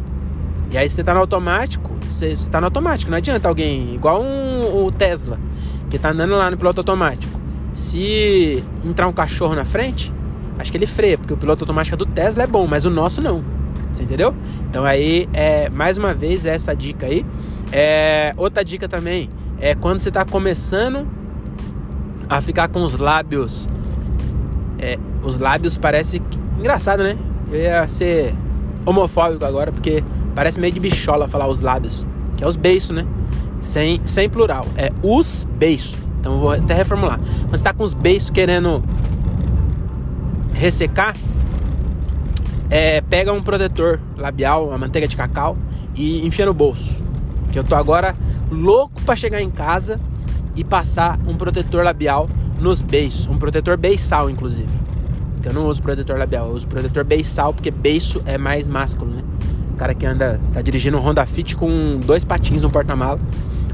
E 0.71 0.77
aí 0.77 0.89
você 0.89 1.03
tá 1.03 1.15
no 1.15 1.21
automático, 1.21 1.91
você, 2.09 2.37
você 2.37 2.51
tá 2.51 2.61
no 2.61 2.67
automático, 2.67 3.11
não 3.11 3.17
adianta 3.17 3.49
alguém, 3.49 3.95
igual 3.95 4.23
um, 4.23 4.85
o 4.85 4.93
Tesla, 4.93 5.41
que 5.89 5.99
tá 5.99 6.11
andando 6.11 6.37
lá 6.37 6.51
no 6.51 6.59
piloto 6.59 6.81
automático. 6.81 7.39
Se 7.73 8.63
entrar 8.85 9.09
um 9.09 9.13
cachorro 9.13 9.55
na 9.55 9.65
frente, 9.65 10.13
acho 10.59 10.71
que 10.71 10.77
ele 10.77 10.87
freia, 10.87 11.17
porque 11.17 11.33
o 11.33 11.37
piloto 11.37 11.65
automático 11.65 11.97
do 11.97 12.05
Tesla 12.05 12.43
é 12.43 12.47
bom, 12.47 12.67
mas 12.67 12.85
o 12.85 12.91
nosso 12.91 13.23
não. 13.23 13.43
Você 13.91 14.03
entendeu? 14.03 14.35
Então 14.69 14.85
aí, 14.85 15.27
é, 15.33 15.71
mais 15.71 15.97
uma 15.97 16.13
vez, 16.13 16.45
essa 16.45 16.77
dica 16.77 17.07
aí. 17.07 17.25
É, 17.73 18.35
outra 18.37 18.63
dica 18.65 18.87
também 18.87 19.31
é 19.61 19.75
quando 19.75 19.99
você 19.99 20.11
tá 20.11 20.25
começando 20.25 21.07
a 22.29 22.41
ficar 22.43 22.69
com 22.69 22.83
os 22.83 22.99
lábios. 22.99 23.69
É, 24.79 24.99
os 25.23 25.39
lábios 25.39 25.79
parece. 25.79 26.19
Que, 26.19 26.38
engraçado, 26.59 27.03
né? 27.03 27.17
Eu 27.51 27.61
ia 27.61 27.89
ser 27.89 28.35
homofóbico 28.85 29.45
agora, 29.45 29.73
porque 29.73 30.03
Parece 30.39 30.61
meio 30.61 30.73
de 30.73 30.79
bichola 30.79 31.27
falar 31.27 31.49
os 31.49 31.61
lábios, 31.61 32.07
que 32.37 32.45
é 32.45 32.47
os 32.47 32.55
beiços, 32.55 32.95
né? 32.95 33.05
Sem, 33.61 34.01
sem 34.05 34.29
plural, 34.29 34.65
é 34.77 34.93
os 35.03 35.45
beiços. 35.45 35.99
Então 36.21 36.35
eu 36.35 36.39
vou 36.39 36.53
até 36.53 36.75
reformular. 36.75 37.19
Quando 37.19 37.57
você 37.57 37.65
tá 37.65 37.75
com 37.75 37.83
os 37.83 37.93
beiços 37.93 38.31
querendo 38.31 38.81
ressecar, 40.53 41.17
é, 42.71 43.01
pega 43.01 43.33
um 43.33 43.43
protetor 43.43 43.99
labial, 44.17 44.69
uma 44.69 44.79
manteiga 44.79 45.09
de 45.09 45.17
cacau 45.17 45.57
e 45.97 46.25
enfia 46.25 46.47
no 46.47 46.55
bolso. 46.55 47.03
Que 47.51 47.59
eu 47.59 47.65
tô 47.65 47.75
agora 47.75 48.15
louco 48.49 49.03
para 49.03 49.17
chegar 49.17 49.43
em 49.43 49.51
casa 49.51 50.01
e 50.55 50.63
passar 50.63 51.19
um 51.27 51.35
protetor 51.35 51.83
labial 51.83 52.31
nos 52.61 52.81
beiços, 52.81 53.27
um 53.27 53.39
protetor 53.39 53.77
beiçal 53.77 54.31
inclusive. 54.31 54.71
Porque 55.39 55.49
eu 55.49 55.53
não 55.53 55.67
uso 55.69 55.81
protetor 55.81 56.19
labial, 56.19 56.49
eu 56.49 56.53
uso 56.53 56.67
protetor 56.67 57.05
beiçal 57.05 57.55
porque 57.55 57.71
beiço 57.71 58.21
é 58.27 58.37
mais 58.37 58.67
másculo, 58.67 59.13
né? 59.13 59.23
cara 59.77 59.95
que 59.95 60.05
anda, 60.05 60.41
tá 60.53 60.61
dirigindo 60.61 60.99
um 60.99 61.01
Honda 61.01 61.25
Fit 61.25 61.55
com 61.55 62.01
dois 62.05 62.25
patins 62.25 62.63
no 62.63 62.69
porta-mala, 62.69 63.21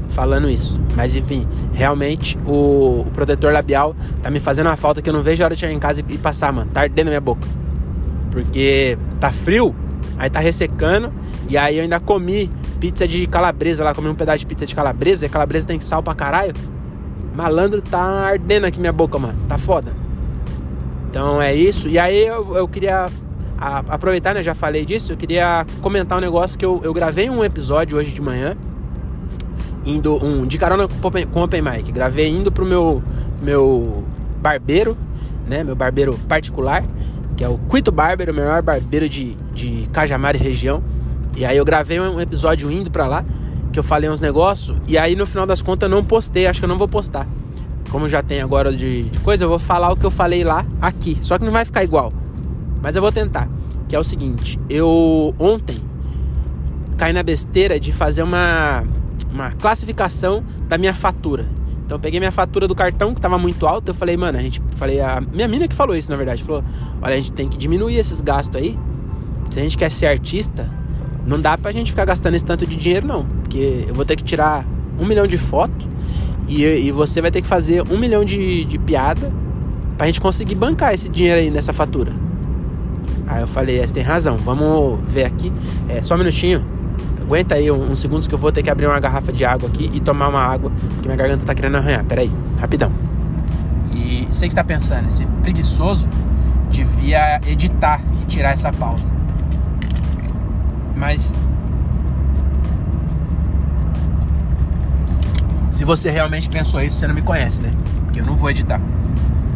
falando 0.09 0.47
isso. 0.47 0.79
Mas 0.95 1.15
enfim, 1.15 1.47
realmente 1.73 2.37
o, 2.45 3.01
o, 3.01 3.11
protetor 3.11 3.51
labial 3.51 3.95
tá 4.21 4.29
me 4.29 4.39
fazendo 4.39 4.67
uma 4.67 4.77
falta 4.77 5.01
que 5.01 5.09
eu 5.09 5.13
não 5.13 5.23
vejo 5.23 5.41
a 5.41 5.45
hora 5.47 5.55
de 5.55 5.61
chegar 5.61 5.73
em 5.73 5.79
casa 5.79 6.01
e, 6.07 6.13
e 6.13 6.17
passar, 6.19 6.53
mano. 6.53 6.69
Tá 6.71 6.81
ardendo 6.81 7.07
minha 7.07 7.19
boca. 7.19 7.47
Porque 8.29 8.99
tá 9.19 9.31
frio, 9.31 9.75
aí 10.19 10.29
tá 10.29 10.39
ressecando, 10.39 11.11
e 11.49 11.57
aí 11.57 11.77
eu 11.77 11.81
ainda 11.81 11.99
comi 11.99 12.51
pizza 12.79 13.07
de 13.07 13.25
calabresa 13.25 13.83
lá, 13.83 13.95
comi 13.95 14.07
um 14.07 14.15
pedaço 14.15 14.39
de 14.39 14.45
pizza 14.45 14.67
de 14.67 14.75
calabresa, 14.75 15.25
e 15.25 15.29
calabresa 15.29 15.65
tem 15.65 15.79
sal 15.79 16.03
pra 16.03 16.13
caralho. 16.13 16.53
Malandro, 17.35 17.81
tá 17.81 17.99
ardendo 17.99 18.65
aqui 18.65 18.79
minha 18.79 18.93
boca, 18.93 19.17
mano. 19.17 19.39
Tá 19.47 19.57
foda. 19.57 20.04
Então 21.15 21.41
é 21.41 21.55
isso. 21.55 21.87
E 21.87 21.97
aí 21.97 22.27
eu, 22.27 22.57
eu 22.57 22.67
queria 22.67 23.09
a, 23.57 23.77
aproveitar, 23.87 24.35
né? 24.35 24.43
Já 24.43 24.53
falei 24.53 24.85
disso. 24.85 25.13
Eu 25.13 25.17
queria 25.17 25.65
comentar 25.81 26.17
um 26.17 26.21
negócio 26.21 26.59
que 26.59 26.65
eu, 26.65 26.81
eu 26.83 26.93
gravei 26.93 27.29
um 27.29 27.41
episódio 27.41 27.97
hoje 27.97 28.11
de 28.11 28.21
manhã. 28.21 28.53
Indo 29.85 30.21
um 30.21 30.45
de 30.45 30.57
carona 30.57 30.89
com, 30.89 31.11
com 31.31 31.41
Open 31.41 31.61
Mic. 31.61 31.89
Gravei 31.89 32.27
indo 32.27 32.51
pro 32.51 32.65
meu, 32.65 33.01
meu 33.41 34.03
barbeiro, 34.41 34.97
né? 35.47 35.63
Meu 35.63 35.73
barbeiro 35.73 36.19
particular, 36.27 36.83
que 37.37 37.45
é 37.45 37.47
o 37.47 37.57
Quito 37.59 37.93
Barber, 37.93 38.29
o 38.29 38.33
melhor 38.33 38.61
barbeiro 38.61 39.07
de, 39.07 39.37
de 39.53 39.87
Cajamar 39.93 40.35
e 40.35 40.39
região. 40.39 40.83
E 41.37 41.45
aí 41.45 41.55
eu 41.55 41.63
gravei 41.63 41.97
um 41.97 42.19
episódio 42.19 42.69
indo 42.69 42.91
pra 42.91 43.07
lá, 43.07 43.23
que 43.71 43.79
eu 43.79 43.83
falei 43.83 44.09
uns 44.09 44.19
negócios. 44.19 44.77
E 44.85 44.97
aí 44.97 45.15
no 45.15 45.25
final 45.25 45.45
das 45.45 45.61
contas 45.61 45.89
eu 45.89 45.95
não 45.95 46.03
postei, 46.03 46.45
acho 46.45 46.59
que 46.59 46.65
eu 46.65 46.69
não 46.69 46.77
vou 46.77 46.89
postar. 46.89 47.25
Como 47.95 48.09
já 48.09 48.21
tem 48.21 48.41
agora 48.41 48.73
de, 48.73 49.03
de 49.03 49.19
coisa, 49.19 49.45
eu 49.45 49.47
vou 49.47 49.57
falar 49.57 49.89
o 49.89 49.95
que 49.95 50.05
eu 50.05 50.11
falei 50.11 50.43
lá 50.43 50.65
aqui. 50.81 51.17
Só 51.21 51.37
que 51.37 51.45
não 51.45 51.51
vai 51.53 51.63
ficar 51.63 51.81
igual. 51.81 52.11
Mas 52.83 52.97
eu 52.97 53.01
vou 53.01 53.09
tentar. 53.09 53.47
Que 53.87 53.95
é 53.95 53.99
o 53.99 54.03
seguinte, 54.03 54.59
eu 54.69 55.33
ontem 55.39 55.79
caí 56.97 57.13
na 57.13 57.23
besteira 57.23 57.79
de 57.79 57.93
fazer 57.93 58.21
uma, 58.21 58.83
uma 59.31 59.51
classificação 59.51 60.43
da 60.67 60.77
minha 60.77 60.93
fatura. 60.93 61.45
Então 61.85 61.95
eu 61.95 61.99
peguei 62.01 62.19
minha 62.19 62.33
fatura 62.33 62.67
do 62.67 62.75
cartão 62.75 63.15
que 63.15 63.21
tava 63.21 63.37
muito 63.37 63.65
alta, 63.65 63.91
eu 63.91 63.95
falei, 63.95 64.17
mano, 64.17 64.37
a 64.37 64.41
gente 64.41 64.61
falei 64.75 64.99
a 64.99 65.21
minha 65.21 65.47
mina 65.47 65.65
que 65.65 65.73
falou 65.73 65.95
isso, 65.95 66.11
na 66.11 66.17
verdade, 66.17 66.43
falou: 66.43 66.65
"Olha, 67.01 67.13
a 67.13 67.17
gente 67.17 67.31
tem 67.31 67.47
que 67.47 67.57
diminuir 67.57 67.95
esses 67.95 68.19
gastos 68.19 68.61
aí. 68.61 68.77
Se 69.51 69.57
a 69.57 69.63
gente 69.63 69.77
quer 69.77 69.89
ser 69.89 70.07
artista, 70.07 70.69
não 71.25 71.39
dá 71.39 71.57
pra 71.57 71.71
gente 71.71 71.91
ficar 71.91 72.03
gastando 72.03 72.35
esse 72.35 72.43
tanto 72.43 72.67
de 72.67 72.75
dinheiro 72.75 73.07
não, 73.07 73.23
porque 73.23 73.85
eu 73.87 73.95
vou 73.95 74.03
ter 74.03 74.17
que 74.17 74.23
tirar 74.25 74.65
um 74.99 75.05
milhão 75.05 75.25
de 75.25 75.37
fotos 75.37 75.94
e, 76.47 76.63
e 76.63 76.91
você 76.91 77.21
vai 77.21 77.31
ter 77.31 77.41
que 77.41 77.47
fazer 77.47 77.83
um 77.89 77.97
milhão 77.97 78.23
de, 78.23 78.65
de 78.65 78.77
piada 78.77 79.31
pra 79.97 80.07
gente 80.07 80.21
conseguir 80.21 80.55
bancar 80.55 80.93
esse 80.93 81.09
dinheiro 81.09 81.39
aí 81.39 81.49
nessa 81.49 81.73
fatura. 81.73 82.11
Aí 83.27 83.41
eu 83.41 83.47
falei, 83.47 83.79
é, 83.79 83.87
você 83.87 83.93
tem 83.93 84.03
razão, 84.03 84.37
vamos 84.37 84.99
ver 85.07 85.25
aqui. 85.25 85.51
É, 85.89 86.03
só 86.03 86.15
um 86.15 86.17
minutinho. 86.17 86.63
Aguenta 87.21 87.55
aí 87.55 87.71
uns 87.71 87.99
segundos 87.99 88.27
que 88.27 88.35
eu 88.35 88.39
vou 88.39 88.51
ter 88.51 88.61
que 88.61 88.69
abrir 88.69 88.85
uma 88.85 88.99
garrafa 88.99 89.33
de 89.33 89.43
água 89.43 89.67
aqui 89.67 89.89
e 89.93 89.99
tomar 89.99 90.27
uma 90.27 90.41
água, 90.41 90.71
porque 90.93 91.07
minha 91.07 91.17
garganta 91.17 91.43
tá 91.43 91.55
querendo 91.55 91.77
arranhar. 91.77 92.03
Pera 92.05 92.21
aí, 92.21 92.31
rapidão. 92.59 92.91
E 93.91 94.27
sei 94.31 94.47
que 94.47 94.53
você 94.53 94.55
tá 94.55 94.63
pensando, 94.63 95.07
esse 95.07 95.25
preguiçoso 95.41 96.07
devia 96.69 97.39
editar 97.47 98.01
e 98.21 98.25
tirar 98.25 98.51
essa 98.51 98.71
pausa. 98.71 99.11
Mas 100.95 101.33
se 105.85 105.87
você 105.87 106.09
realmente 106.09 106.49
pensou 106.49 106.81
isso, 106.81 106.97
você 106.97 107.07
não 107.07 107.13
me 107.13 107.21
conhece, 107.21 107.61
né? 107.61 107.71
Porque 108.05 108.19
eu 108.19 108.25
não 108.25 108.35
vou 108.35 108.49
editar. 108.49 108.81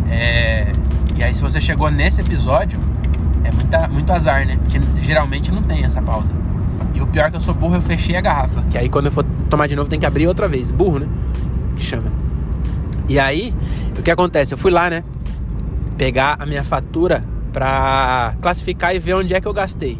É... 0.07 0.71
E 1.17 1.23
aí, 1.23 1.33
se 1.33 1.41
você 1.41 1.59
chegou 1.59 1.89
nesse 1.89 2.21
episódio, 2.21 2.79
é 3.43 3.51
muita, 3.51 3.87
muito 3.87 4.13
azar, 4.13 4.45
né? 4.45 4.55
Porque 4.57 4.79
geralmente 5.01 5.51
não 5.51 5.63
tem 5.63 5.83
essa 5.83 6.03
pausa. 6.03 6.29
E 6.93 7.01
o 7.01 7.07
pior 7.07 7.25
é 7.25 7.31
que 7.31 7.37
eu 7.37 7.41
sou 7.41 7.55
burro, 7.55 7.77
eu 7.77 7.81
fechei 7.81 8.15
a 8.15 8.21
garrafa. 8.21 8.63
Que 8.69 8.77
aí 8.77 8.87
quando 8.89 9.07
eu 9.07 9.11
for 9.11 9.25
tomar 9.49 9.65
de 9.65 9.75
novo 9.75 9.89
tem 9.89 9.99
que 9.99 10.05
abrir 10.05 10.27
outra 10.27 10.47
vez. 10.47 10.69
Burro, 10.69 10.99
né? 10.99 11.07
Que 11.75 11.83
chama. 11.83 12.11
E 13.07 13.19
aí, 13.19 13.51
o 13.97 14.03
que 14.03 14.11
acontece? 14.11 14.53
Eu 14.53 14.57
fui 14.59 14.69
lá, 14.69 14.87
né? 14.87 15.03
Pegar 15.97 16.37
a 16.39 16.45
minha 16.45 16.63
fatura 16.63 17.23
pra 17.51 18.35
classificar 18.39 18.95
e 18.95 18.99
ver 18.99 19.15
onde 19.15 19.33
é 19.33 19.41
que 19.41 19.47
eu 19.47 19.53
gastei. 19.53 19.99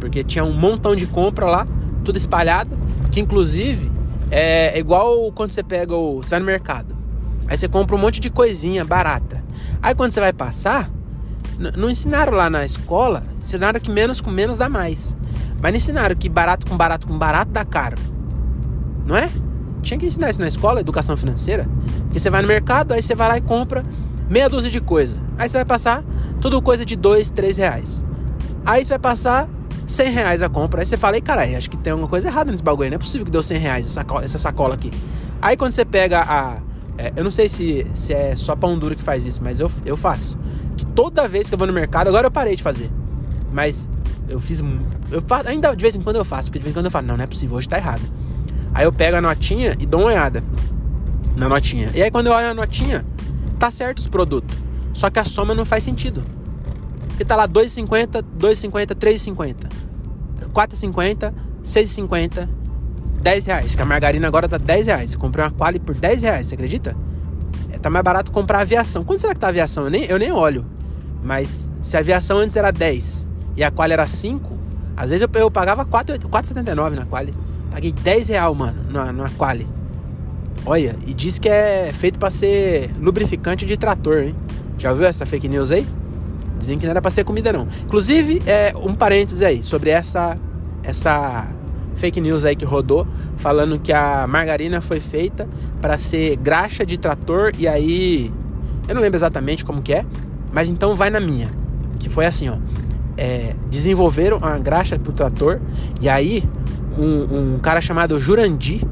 Porque 0.00 0.24
tinha 0.24 0.44
um 0.44 0.54
montão 0.54 0.96
de 0.96 1.06
compra 1.06 1.44
lá, 1.44 1.66
tudo 2.02 2.16
espalhado. 2.16 2.70
Que 3.10 3.20
inclusive 3.20 3.91
é 4.34 4.78
igual 4.78 5.30
quando 5.32 5.50
você 5.50 5.62
pega 5.62 5.94
o. 5.94 6.22
Você 6.22 6.30
vai 6.30 6.40
no 6.40 6.46
mercado. 6.46 6.96
Aí 7.46 7.58
você 7.58 7.68
compra 7.68 7.94
um 7.94 7.98
monte 7.98 8.18
de 8.18 8.30
coisinha 8.30 8.82
barata. 8.82 9.44
Aí 9.82 9.94
quando 9.94 10.12
você 10.12 10.20
vai 10.20 10.32
passar, 10.32 10.90
não 11.76 11.90
ensinaram 11.90 12.32
lá 12.32 12.48
na 12.48 12.64
escola, 12.64 13.24
ensinaram 13.38 13.78
que 13.78 13.90
menos 13.90 14.22
com 14.22 14.30
menos 14.30 14.56
dá 14.56 14.70
mais. 14.70 15.14
Mas 15.60 15.72
não 15.72 15.76
ensinaram 15.76 16.16
que 16.16 16.28
barato 16.28 16.66
com 16.66 16.76
barato 16.76 17.06
com 17.06 17.18
barato 17.18 17.50
dá 17.50 17.64
caro. 17.64 17.98
Não 19.04 19.16
é? 19.16 19.28
Tinha 19.82 19.98
que 19.98 20.06
ensinar 20.06 20.30
isso 20.30 20.40
na 20.40 20.48
escola, 20.48 20.80
educação 20.80 21.16
financeira. 21.16 21.68
Porque 22.04 22.18
você 22.18 22.30
vai 22.30 22.40
no 22.40 22.48
mercado, 22.48 22.92
aí 22.92 23.02
você 23.02 23.14
vai 23.14 23.28
lá 23.28 23.36
e 23.36 23.40
compra 23.42 23.84
meia 24.30 24.48
dúzia 24.48 24.70
de 24.70 24.80
coisa. 24.80 25.18
Aí 25.36 25.48
você 25.48 25.58
vai 25.58 25.64
passar 25.66 26.02
tudo 26.40 26.62
coisa 26.62 26.86
de 26.86 26.96
dois, 26.96 27.28
três 27.28 27.58
reais. 27.58 28.02
Aí 28.64 28.82
você 28.82 28.90
vai 28.90 28.98
passar 28.98 29.48
100 29.92 30.10
reais 30.10 30.42
a 30.42 30.48
compra. 30.48 30.80
Aí 30.80 30.86
você 30.86 30.96
fala, 30.96 31.16
ei, 31.16 31.22
caralho, 31.22 31.56
acho 31.56 31.70
que 31.70 31.76
tem 31.76 31.90
alguma 31.90 32.08
coisa 32.08 32.28
errada 32.28 32.50
nesse 32.50 32.62
bagulho. 32.62 32.90
Não 32.90 32.96
é 32.96 32.98
possível 32.98 33.24
que 33.24 33.30
deu 33.30 33.42
100 33.42 33.58
reais 33.58 33.86
essa 33.86 33.94
sacola, 33.94 34.24
essa 34.24 34.38
sacola 34.38 34.74
aqui. 34.74 34.90
Aí 35.40 35.56
quando 35.56 35.72
você 35.72 35.84
pega 35.84 36.20
a. 36.20 36.58
É, 36.98 37.12
eu 37.16 37.24
não 37.24 37.30
sei 37.30 37.48
se, 37.48 37.86
se 37.94 38.12
é 38.12 38.36
só 38.36 38.54
pão 38.54 38.78
duro 38.78 38.94
que 38.94 39.02
faz 39.02 39.24
isso, 39.24 39.42
mas 39.42 39.58
eu, 39.58 39.70
eu 39.84 39.96
faço 39.96 40.38
toda 40.94 41.26
vez 41.28 41.48
que 41.48 41.54
eu 41.54 41.58
vou 41.58 41.66
no 41.66 41.72
mercado, 41.72 42.08
agora 42.08 42.26
eu 42.26 42.30
parei 42.30 42.56
de 42.56 42.62
fazer. 42.62 42.90
Mas 43.52 43.88
eu 44.28 44.40
fiz. 44.40 44.62
Eu 45.10 45.22
faço, 45.22 45.48
ainda 45.48 45.74
de 45.74 45.82
vez 45.82 45.94
em 45.94 46.00
quando 46.00 46.16
eu 46.16 46.24
faço, 46.24 46.48
porque 46.48 46.58
de 46.58 46.64
vez 46.64 46.72
em 46.72 46.78
quando 46.78 46.86
eu 46.86 46.90
falo, 46.90 47.06
não, 47.06 47.16
não 47.16 47.24
é 47.24 47.26
possível, 47.26 47.56
hoje 47.56 47.68
tá 47.68 47.76
errado. 47.76 48.02
Aí 48.74 48.84
eu 48.84 48.92
pego 48.92 49.16
a 49.16 49.20
notinha 49.20 49.74
e 49.78 49.86
dou 49.86 50.00
uma 50.00 50.08
olhada 50.08 50.42
na 51.36 51.48
notinha. 51.48 51.90
E 51.94 52.02
aí 52.02 52.10
quando 52.10 52.28
eu 52.28 52.32
olho 52.32 52.50
a 52.50 52.54
notinha, 52.54 53.04
tá 53.58 53.70
certo 53.70 53.98
os 53.98 54.08
produtos. 54.08 54.56
Só 54.92 55.10
que 55.10 55.18
a 55.18 55.24
soma 55.24 55.54
não 55.54 55.64
faz 55.64 55.84
sentido. 55.84 56.24
Porque 57.08 57.24
tá 57.24 57.36
lá 57.36 57.46
2,50, 57.46 58.24
2,50, 58.38 58.94
3,50, 58.94 59.54
4,50, 60.52 61.32
6,50, 61.64 62.48
10 63.22 63.46
reais. 63.46 63.76
Que 63.76 63.82
a 63.82 63.84
margarina 63.84 64.26
agora 64.26 64.48
tá 64.48 64.58
10 64.58 64.86
reais. 64.86 65.12
Eu 65.14 65.20
comprei 65.20 65.44
uma 65.44 65.50
quali 65.50 65.78
por 65.78 65.94
10 65.94 66.22
reais, 66.22 66.46
você 66.46 66.54
acredita? 66.54 66.96
É, 67.70 67.78
tá 67.78 67.88
mais 67.88 68.04
barato 68.04 68.30
comprar 68.30 68.60
aviação. 68.60 69.04
Quanto 69.04 69.20
será 69.20 69.34
que 69.34 69.40
tá 69.40 69.46
a 69.46 69.50
aviação? 69.50 69.84
Eu 69.84 69.90
nem, 69.90 70.04
eu 70.04 70.18
nem 70.18 70.32
olho. 70.32 70.64
Mas 71.22 71.68
se 71.80 71.96
a 71.96 72.00
aviação 72.00 72.38
antes 72.38 72.56
era 72.56 72.70
10 72.70 73.26
e 73.56 73.62
a 73.62 73.70
quali 73.70 73.92
era 73.92 74.06
5, 74.06 74.58
às 74.96 75.10
vezes 75.10 75.22
eu, 75.22 75.40
eu 75.40 75.50
pagava 75.50 75.84
4,79 75.84 76.90
na 76.94 77.06
quali. 77.06 77.32
Paguei 77.70 77.92
10 77.92 78.28
real, 78.28 78.54
mano, 78.54 78.82
na, 78.90 79.12
na 79.12 79.30
quali. 79.30 79.66
Olha, 80.64 80.96
e 81.06 81.14
diz 81.14 81.38
que 81.38 81.48
é 81.48 81.92
feito 81.92 82.18
para 82.18 82.30
ser 82.30 82.90
lubrificante 83.00 83.66
de 83.66 83.76
trator, 83.76 84.18
hein? 84.18 84.34
Já 84.78 84.92
viu 84.92 85.06
essa 85.06 85.24
fake 85.26 85.48
news 85.48 85.70
aí? 85.70 85.86
Dizem 86.62 86.78
que 86.78 86.84
não 86.84 86.92
era 86.92 87.02
pra 87.02 87.10
ser 87.10 87.24
comida, 87.24 87.52
não. 87.52 87.66
Inclusive, 87.82 88.40
é, 88.46 88.72
um 88.76 88.94
parênteses 88.94 89.42
aí 89.42 89.64
sobre 89.64 89.90
essa, 89.90 90.38
essa 90.84 91.48
fake 91.96 92.20
news 92.20 92.44
aí 92.44 92.54
que 92.54 92.64
rodou, 92.64 93.04
falando 93.36 93.80
que 93.80 93.92
a 93.92 94.26
margarina 94.28 94.80
foi 94.80 95.00
feita 95.00 95.48
para 95.80 95.98
ser 95.98 96.36
graxa 96.36 96.86
de 96.86 96.96
trator 96.96 97.52
e 97.58 97.66
aí. 97.66 98.32
Eu 98.88 98.94
não 98.94 99.02
lembro 99.02 99.16
exatamente 99.16 99.64
como 99.64 99.82
que 99.82 99.92
é, 99.92 100.04
mas 100.52 100.68
então 100.68 100.94
vai 100.94 101.10
na 101.10 101.18
minha. 101.18 101.50
Que 101.98 102.08
foi 102.08 102.26
assim, 102.26 102.48
ó. 102.48 102.56
É, 103.16 103.54
desenvolveram 103.68 104.38
a 104.40 104.56
graxa 104.58 104.96
pro 104.96 105.12
trator. 105.12 105.60
E 106.00 106.08
aí, 106.08 106.44
um, 106.96 107.54
um 107.54 107.58
cara 107.58 107.80
chamado 107.80 108.20
Jurandi, 108.20 108.86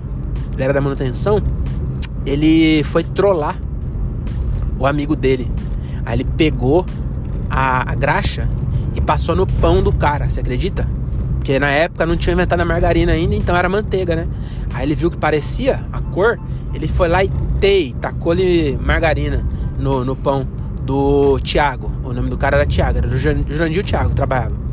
ele 0.54 0.62
era 0.62 0.72
da 0.72 0.80
manutenção, 0.80 1.40
ele 2.26 2.82
foi 2.82 3.04
trollar 3.04 3.56
o 4.76 4.86
amigo 4.86 5.14
dele. 5.14 5.50
Aí 6.04 6.16
ele 6.16 6.24
pegou 6.24 6.84
a, 7.50 7.90
a 7.90 7.94
graxa 7.94 8.48
e 8.94 9.00
passou 9.00 9.34
no 9.34 9.46
pão 9.46 9.82
do 9.82 9.92
cara, 9.92 10.30
você 10.30 10.40
acredita? 10.40 10.88
Porque 11.36 11.58
na 11.58 11.70
época 11.70 12.06
não 12.06 12.16
tinha 12.16 12.32
inventado 12.32 12.60
a 12.60 12.64
margarina 12.64 13.12
ainda, 13.12 13.34
então 13.34 13.56
era 13.56 13.68
manteiga, 13.68 14.14
né? 14.14 14.28
Aí 14.72 14.86
ele 14.86 14.94
viu 14.94 15.10
que 15.10 15.16
parecia 15.16 15.80
a 15.92 16.00
cor, 16.00 16.38
ele 16.72 16.86
foi 16.86 17.08
lá 17.08 17.24
e 17.24 17.30
tei, 17.60 17.94
tacou-lhe 18.00 18.78
margarina 18.80 19.46
no, 19.78 20.04
no 20.04 20.14
pão 20.14 20.46
do 20.82 21.38
Tiago. 21.40 21.90
O 22.04 22.12
nome 22.12 22.28
do 22.28 22.38
cara 22.38 22.56
era 22.56 22.66
Tiago, 22.66 22.98
era 22.98 23.08
do 23.08 23.18
Jurandir 23.18 23.84
Tiago, 23.84 24.14
trabalhava. 24.14 24.70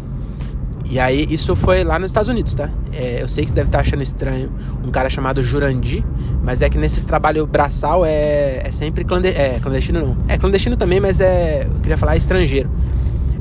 E 0.90 1.00
aí, 1.00 1.26
isso 1.30 1.54
foi 1.56 1.84
lá 1.84 2.00
nos 2.00 2.12
Estados 2.12 2.30
Unidos, 2.30 2.56
tá? 2.56 2.70
É, 2.94 3.22
eu 3.22 3.28
sei 3.28 3.44
que 3.44 3.50
você 3.50 3.56
deve 3.56 3.68
estar 3.68 3.82
achando 3.82 4.02
estranho 4.02 4.50
um 4.86 4.90
cara 4.90 5.10
chamado 5.10 5.44
Jurandir, 5.44 6.04
mas 6.42 6.62
é 6.62 6.70
que 6.70 6.78
nesses 6.78 7.04
trabalhos 7.04 7.48
braçal 7.48 8.06
é, 8.06 8.62
é 8.64 8.72
sempre 8.72 9.04
clando, 9.04 9.26
é, 9.26 9.60
clandestino, 9.60 10.00
não. 10.00 10.18
É 10.30 10.38
clandestino 10.38 10.78
também, 10.78 11.00
mas 11.00 11.20
é. 11.20 11.66
Eu 11.66 11.82
queria 11.82 11.98
falar 11.98 12.16
estrangeiro. 12.16 12.67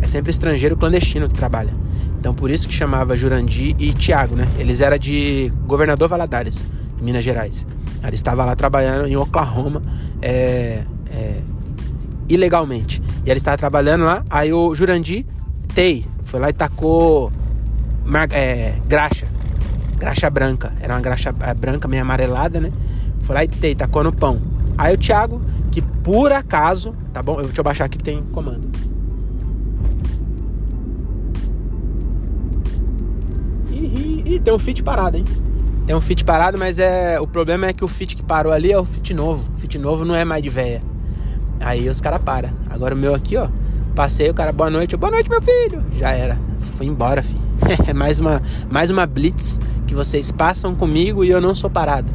É 0.00 0.06
sempre 0.06 0.30
estrangeiro 0.30 0.76
clandestino 0.76 1.28
que 1.28 1.34
trabalha. 1.34 1.74
Então 2.18 2.34
por 2.34 2.50
isso 2.50 2.68
que 2.68 2.74
chamava 2.74 3.16
Jurandir 3.16 3.74
e 3.78 3.92
Tiago, 3.92 4.34
né? 4.34 4.46
Eles 4.58 4.80
eram 4.80 4.98
de 4.98 5.52
Governador 5.66 6.08
Valadares, 6.08 6.64
Minas 7.00 7.24
Gerais. 7.24 7.66
Ele 8.02 8.14
estava 8.14 8.44
lá 8.44 8.54
trabalhando 8.54 9.08
em 9.08 9.16
Oklahoma. 9.16 9.82
É, 10.22 10.84
é, 11.10 11.40
ilegalmente. 12.28 13.02
E 13.24 13.30
ele 13.30 13.38
estava 13.38 13.56
trabalhando 13.56 14.04
lá, 14.04 14.24
aí 14.30 14.52
o 14.52 14.74
Jurandir 14.74 15.24
Tei 15.74 16.04
foi 16.24 16.40
lá 16.40 16.50
e 16.50 16.52
tacou 16.52 17.30
é, 18.30 18.74
graxa, 18.88 19.26
graxa 19.98 20.30
branca. 20.30 20.72
Era 20.80 20.94
uma 20.94 21.00
graxa 21.00 21.34
é, 21.40 21.54
branca, 21.54 21.88
meio 21.88 22.02
amarelada, 22.02 22.60
né? 22.60 22.72
Foi 23.22 23.34
lá 23.34 23.44
e 23.44 23.48
Tei, 23.48 23.74
tacou 23.74 24.02
no 24.02 24.12
pão. 24.12 24.40
Aí 24.78 24.94
o 24.94 24.98
Thiago, 24.98 25.42
que 25.70 25.82
por 25.82 26.32
acaso, 26.32 26.94
tá 27.12 27.22
bom? 27.22 27.38
Eu, 27.38 27.46
deixa 27.46 27.60
eu 27.60 27.64
baixar 27.64 27.84
aqui 27.84 27.98
que 27.98 28.04
tem 28.04 28.22
comando. 28.22 28.68
Ih, 34.26 34.40
tem 34.40 34.52
um 34.52 34.58
Fit 34.58 34.82
parado, 34.82 35.16
hein? 35.16 35.24
Tem 35.86 35.94
um 35.94 36.00
Fit 36.00 36.24
parado, 36.24 36.58
mas 36.58 36.80
é 36.80 37.20
o 37.20 37.28
problema 37.28 37.68
é 37.68 37.72
que 37.72 37.84
o 37.84 37.88
Fit 37.88 38.16
que 38.16 38.22
parou 38.24 38.52
ali 38.52 38.72
é 38.72 38.78
o 38.78 38.84
Fit 38.84 39.14
novo. 39.14 39.48
O 39.54 39.60
Fit 39.60 39.78
novo 39.78 40.04
não 40.04 40.16
é 40.16 40.24
mais 40.24 40.42
de 40.42 40.50
véia. 40.50 40.82
Aí 41.60 41.88
os 41.88 42.00
caras 42.00 42.20
param. 42.20 42.50
Agora 42.68 42.92
o 42.92 42.98
meu 42.98 43.14
aqui, 43.14 43.36
ó. 43.36 43.48
Passei, 43.94 44.28
o 44.28 44.34
cara, 44.34 44.50
boa 44.50 44.68
noite. 44.68 44.96
Boa 44.96 45.12
noite, 45.12 45.30
meu 45.30 45.40
filho. 45.40 45.80
Já 45.94 46.10
era. 46.10 46.36
Fui 46.76 46.86
embora, 46.86 47.22
filho. 47.22 47.46
É 47.88 47.94
mais 47.94 48.20
uma, 48.20 48.42
mais 48.68 48.90
uma 48.90 49.06
blitz 49.06 49.58
que 49.86 49.94
vocês 49.94 50.30
passam 50.32 50.74
comigo 50.74 51.24
e 51.24 51.30
eu 51.30 51.40
não 51.40 51.54
sou 51.54 51.70
parado. 51.70 52.12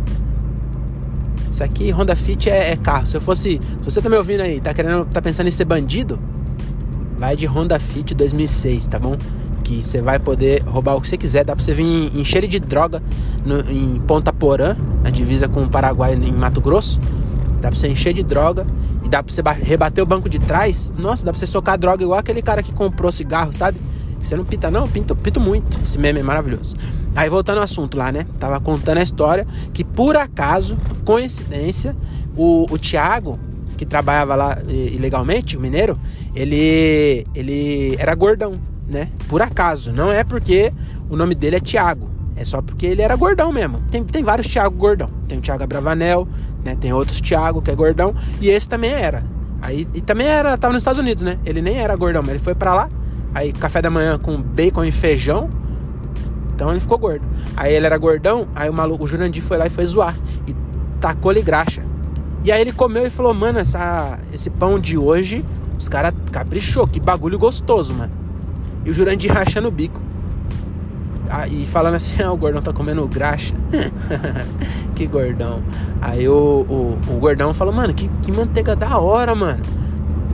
Isso 1.49 1.63
aqui, 1.63 1.91
Honda 1.91 2.15
Fit 2.15 2.49
é, 2.49 2.71
é, 2.71 2.75
carro. 2.75 3.07
Se 3.07 3.15
eu 3.15 3.21
fosse. 3.21 3.59
Se 3.81 3.85
você 3.85 4.01
tá 4.01 4.09
me 4.09 4.17
ouvindo 4.17 4.41
aí, 4.41 4.59
tá 4.59 4.73
querendo. 4.73 5.05
tá 5.05 5.21
pensando 5.21 5.47
em 5.47 5.51
ser 5.51 5.65
bandido? 5.65 6.19
Vai 7.17 7.37
de 7.37 7.45
Honda 7.45 7.79
Fit 7.79 8.13
2006, 8.13 8.87
tá 8.87 8.99
bom? 8.99 9.15
Que 9.71 9.81
você 9.81 10.01
vai 10.01 10.19
poder 10.19 10.63
roubar 10.63 10.97
o 10.97 11.01
que 11.01 11.07
você 11.07 11.15
quiser. 11.15 11.45
Dá 11.45 11.55
pra 11.55 11.63
você 11.63 11.73
vir 11.73 12.11
encher 12.13 12.45
de 12.45 12.59
droga 12.59 13.01
no, 13.45 13.61
em 13.71 14.01
Ponta 14.01 14.33
Porã, 14.33 14.75
na 15.01 15.09
divisa 15.09 15.47
com 15.47 15.63
o 15.63 15.69
Paraguai 15.69 16.13
em 16.13 16.33
Mato 16.33 16.59
Grosso. 16.59 16.99
Dá 17.61 17.69
pra 17.69 17.79
você 17.79 17.87
encher 17.87 18.13
de 18.13 18.21
droga 18.21 18.67
e 19.01 19.07
dá 19.07 19.23
pra 19.23 19.33
você 19.33 19.41
rebater 19.63 20.03
o 20.03 20.05
banco 20.05 20.27
de 20.27 20.39
trás. 20.39 20.91
Nossa, 20.97 21.23
dá 21.23 21.31
pra 21.31 21.39
você 21.39 21.47
socar 21.47 21.77
droga 21.77 22.03
igual 22.03 22.19
aquele 22.19 22.41
cara 22.41 22.61
que 22.61 22.73
comprou 22.73 23.13
cigarro, 23.13 23.53
sabe? 23.53 23.79
Você 24.19 24.35
não 24.35 24.43
pinta, 24.43 24.69
não? 24.69 24.89
Pinto, 24.89 25.15
pinto 25.15 25.39
muito. 25.39 25.79
Esse 25.81 25.97
meme 25.97 26.19
é 26.19 26.23
maravilhoso. 26.23 26.75
Aí 27.15 27.29
voltando 27.29 27.59
ao 27.59 27.63
assunto 27.63 27.97
lá, 27.97 28.11
né? 28.11 28.27
Tava 28.41 28.59
contando 28.59 28.97
a 28.97 29.01
história 29.01 29.47
que 29.73 29.85
por 29.85 30.17
acaso, 30.17 30.77
coincidência, 31.05 31.95
o, 32.35 32.65
o 32.69 32.77
Thiago, 32.77 33.39
que 33.77 33.85
trabalhava 33.85 34.35
lá 34.35 34.57
ilegalmente, 34.67 35.55
o 35.55 35.61
mineiro, 35.61 35.97
ele, 36.35 37.25
ele 37.33 37.95
era 37.97 38.13
gordão, 38.15 38.59
né? 38.91 39.10
Por 39.27 39.41
acaso. 39.41 39.91
Não 39.91 40.12
é 40.12 40.24
porque 40.24 40.71
o 41.10 41.15
nome 41.15 41.33
dele 41.33 41.55
é 41.55 41.60
Thiago. 41.60 42.10
É 42.36 42.45
só 42.45 42.62
porque 42.62 42.86
ele 42.86 43.01
era 43.01 43.15
gordão 43.15 43.51
mesmo. 43.51 43.81
Tem, 43.89 44.03
tem 44.03 44.24
vários 44.24 44.48
Thiago 44.48 44.75
gordão. 44.75 45.10
Tem 45.27 45.38
o 45.38 45.41
Thiago 45.41 45.63
Abravanel, 45.63 46.27
né? 46.63 46.75
Tem 46.75 46.93
outros 46.93 47.19
Thiago 47.21 47.62
que 47.62 47.71
é 47.71 47.75
gordão. 47.75 48.13
E 48.39 48.50
esse 48.50 48.67
também 48.69 48.91
era. 48.91 49.24
Aí, 49.62 49.88
e 49.93 50.01
também 50.01 50.27
era, 50.27 50.57
tava 50.57 50.74
nos 50.74 50.81
Estados 50.81 51.00
Unidos, 51.00 51.24
né? 51.24 51.38
Ele 51.45 51.62
nem 51.62 51.77
era 51.77 51.95
gordão, 51.95 52.21
mas 52.21 52.31
ele 52.31 52.39
foi 52.39 52.55
para 52.55 52.74
lá 52.74 52.89
Aí 53.33 53.53
café 53.53 53.81
da 53.81 53.89
manhã 53.89 54.17
com 54.17 54.41
bacon 54.41 54.83
e 54.83 54.91
feijão. 54.91 55.50
Então 56.53 56.69
ele 56.69 56.79
ficou 56.79 56.98
gordo. 56.98 57.25
Aí 57.55 57.74
ele 57.74 57.86
era 57.86 57.98
gordão, 57.98 58.48
aí 58.53 58.69
o 58.69 58.74
maluco, 58.74 59.05
o 59.05 59.07
Jurandir 59.07 59.41
foi 59.41 59.57
lá 59.57 59.67
e 59.67 59.69
foi 59.69 59.86
zoar. 59.86 60.15
E 60.45 60.55
tacou-lhe 61.00 61.41
graxa. 61.41 61.83
E 62.43 62.51
aí 62.51 62.62
ele 62.62 62.74
comeu 62.74 63.05
e 63.05 63.10
falou, 63.10 63.33
mano, 63.33 63.60
essa, 63.60 64.19
esse 64.33 64.50
pão 64.50 64.79
de 64.79 64.98
hoje, 64.98 65.45
os 65.77 65.88
caras 65.88 66.13
caprichou, 66.31 66.88
que 66.88 67.00
bagulho 67.00 67.39
gostoso, 67.39 67.93
mano. 67.93 68.12
E 68.85 68.89
o 68.89 68.93
Jurandir 68.93 69.31
rachando 69.31 69.67
o 69.67 69.71
bico. 69.71 70.00
Ah, 71.29 71.47
e 71.47 71.65
falando 71.65 71.95
assim, 71.95 72.21
ah, 72.21 72.31
o 72.31 72.38
gordão 72.38 72.61
tá 72.61 72.73
comendo 72.73 73.07
graxa. 73.07 73.53
que 74.95 75.07
gordão. 75.07 75.63
Aí 76.01 76.27
o, 76.27 76.65
o, 76.69 76.97
o, 77.07 77.19
gordão 77.19 77.53
falou, 77.53 77.73
mano, 77.73 77.93
que, 77.93 78.09
que 78.21 78.31
manteiga 78.31 78.75
da 78.75 78.97
hora, 78.97 79.33
mano. 79.33 79.61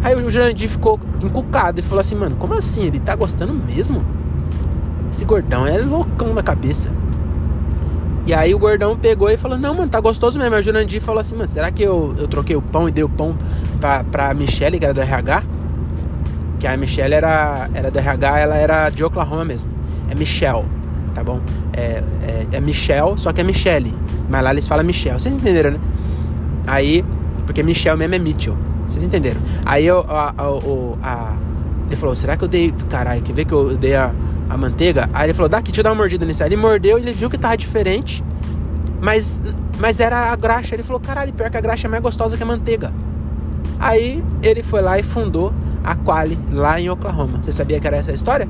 Aí 0.04 0.16
o 0.16 0.30
Jurandir 0.30 0.70
ficou 0.70 1.00
encucado 1.22 1.80
e 1.80 1.84
falou 1.84 2.00
assim, 2.00 2.16
mano, 2.16 2.36
como 2.38 2.54
assim? 2.54 2.86
Ele 2.86 3.00
tá 3.00 3.16
gostando 3.16 3.54
mesmo? 3.54 4.04
Esse 5.12 5.24
gordão 5.26 5.66
é 5.68 5.78
loucão 5.78 6.34
da 6.34 6.42
cabeça. 6.42 6.90
E 8.26 8.34
aí 8.34 8.54
o 8.54 8.60
gordão 8.60 8.98
pegou 8.98 9.30
e 9.30 9.38
falou, 9.38 9.58
não, 9.58 9.74
mano, 9.74 9.90
tá 9.90 10.00
gostoso 10.00 10.38
mesmo. 10.40 10.56
Aí 10.56 10.62
o 10.62 10.64
Jurandir 10.64 11.02
falou 11.02 11.22
assim, 11.22 11.36
mano, 11.36 11.48
será 11.48 11.72
que 11.72 11.84
eu, 11.84 12.16
eu 12.18 12.28
troquei 12.28 12.56
o 12.56 12.62
pão 12.62 12.88
e 12.88 12.92
dei 12.92 13.04
o 13.04 13.10
pão 13.10 13.38
pra, 13.80 14.04
pra 14.04 14.34
Michelle, 14.34 14.80
que 14.80 14.86
era 14.86 14.94
do 14.94 15.00
RH? 15.00 15.44
Que 16.60 16.68
a 16.68 16.76
Michelle 16.76 17.14
era, 17.14 17.70
era 17.74 17.92
do 17.92 18.00
RH, 18.00 18.40
ela 18.40 18.56
era 18.56 18.90
de 18.90 19.04
Oklahoma 19.04 19.46
mesmo. 19.46 19.70
É 20.10 20.16
Michelle, 20.16 20.66
tá 21.14 21.24
bom? 21.24 21.40
É, 21.74 22.04
é, 22.22 22.48
é 22.54 22.60
Michelle, 22.60 23.18
só 23.18 23.32
que 23.32 23.42
é 23.42 23.44
Michelle. 23.44 23.94
Mas 24.30 24.44
lá 24.44 24.52
eles 24.52 24.68
falam 24.68 24.86
Michelle. 24.86 25.20
Vocês 25.20 25.36
entenderam, 25.36 25.72
né? 25.72 25.80
Aí, 26.66 27.06
porque 27.46 27.64
Michelle 27.64 27.98
mesmo 27.98 28.16
é 28.16 28.20
Mitchell. 28.20 28.58
Vocês 28.86 29.04
entenderam? 29.04 29.40
Aí 29.66 29.86
eu, 29.86 30.00
a, 30.10 30.34
a, 30.38 30.48
a, 31.02 31.38
ele 31.88 31.96
falou: 31.96 32.14
será 32.14 32.36
que 32.36 32.44
eu 32.44 32.48
dei. 32.48 32.74
Caralho, 32.90 33.22
quer 33.22 33.34
ver 33.34 33.46
que 33.46 33.54
eu 33.54 33.78
dei 33.78 33.96
a, 33.96 34.14
a 34.50 34.58
manteiga? 34.58 35.10
Aí 35.14 35.28
ele 35.28 35.34
falou: 35.34 35.50
dá 35.50 35.58
aqui, 35.58 35.72
deixa 35.72 35.80
eu 35.80 35.84
dar 35.84 35.92
uma 35.92 35.98
mordida 35.98 36.26
nisso. 36.26 36.44
Aí 36.44 36.50
ele 36.50 36.58
mordeu 36.58 36.98
e 36.98 37.02
ele 37.02 37.14
viu 37.14 37.30
que 37.30 37.38
tava 37.38 37.56
diferente. 37.56 38.24
Mas, 39.02 39.42
mas 39.80 40.00
era 40.00 40.32
a 40.32 40.36
graxa. 40.36 40.76
Ele 40.76 40.84
falou: 40.84 41.00
caralho, 41.00 41.34
pior 41.34 41.50
que 41.50 41.58
a 41.58 41.62
graxa 41.62 41.88
é 41.88 41.90
mais 41.90 42.04
gostosa 42.04 42.36
que 42.36 42.44
a 42.44 42.46
manteiga. 42.46 42.94
Aí 43.80 44.24
ele 44.44 44.64
foi 44.64 44.82
lá 44.82 44.98
e 44.98 45.04
fundou 45.04 45.54
a 45.84 45.96
Quali 45.96 46.38
lá 46.52 46.80
em 46.80 46.90
Oklahoma. 46.90 47.42
Você 47.42 47.52
sabia 47.52 47.80
que 47.80 47.88
era 47.88 47.98
essa 47.98 48.12
a 48.12 48.14
história? 48.14 48.48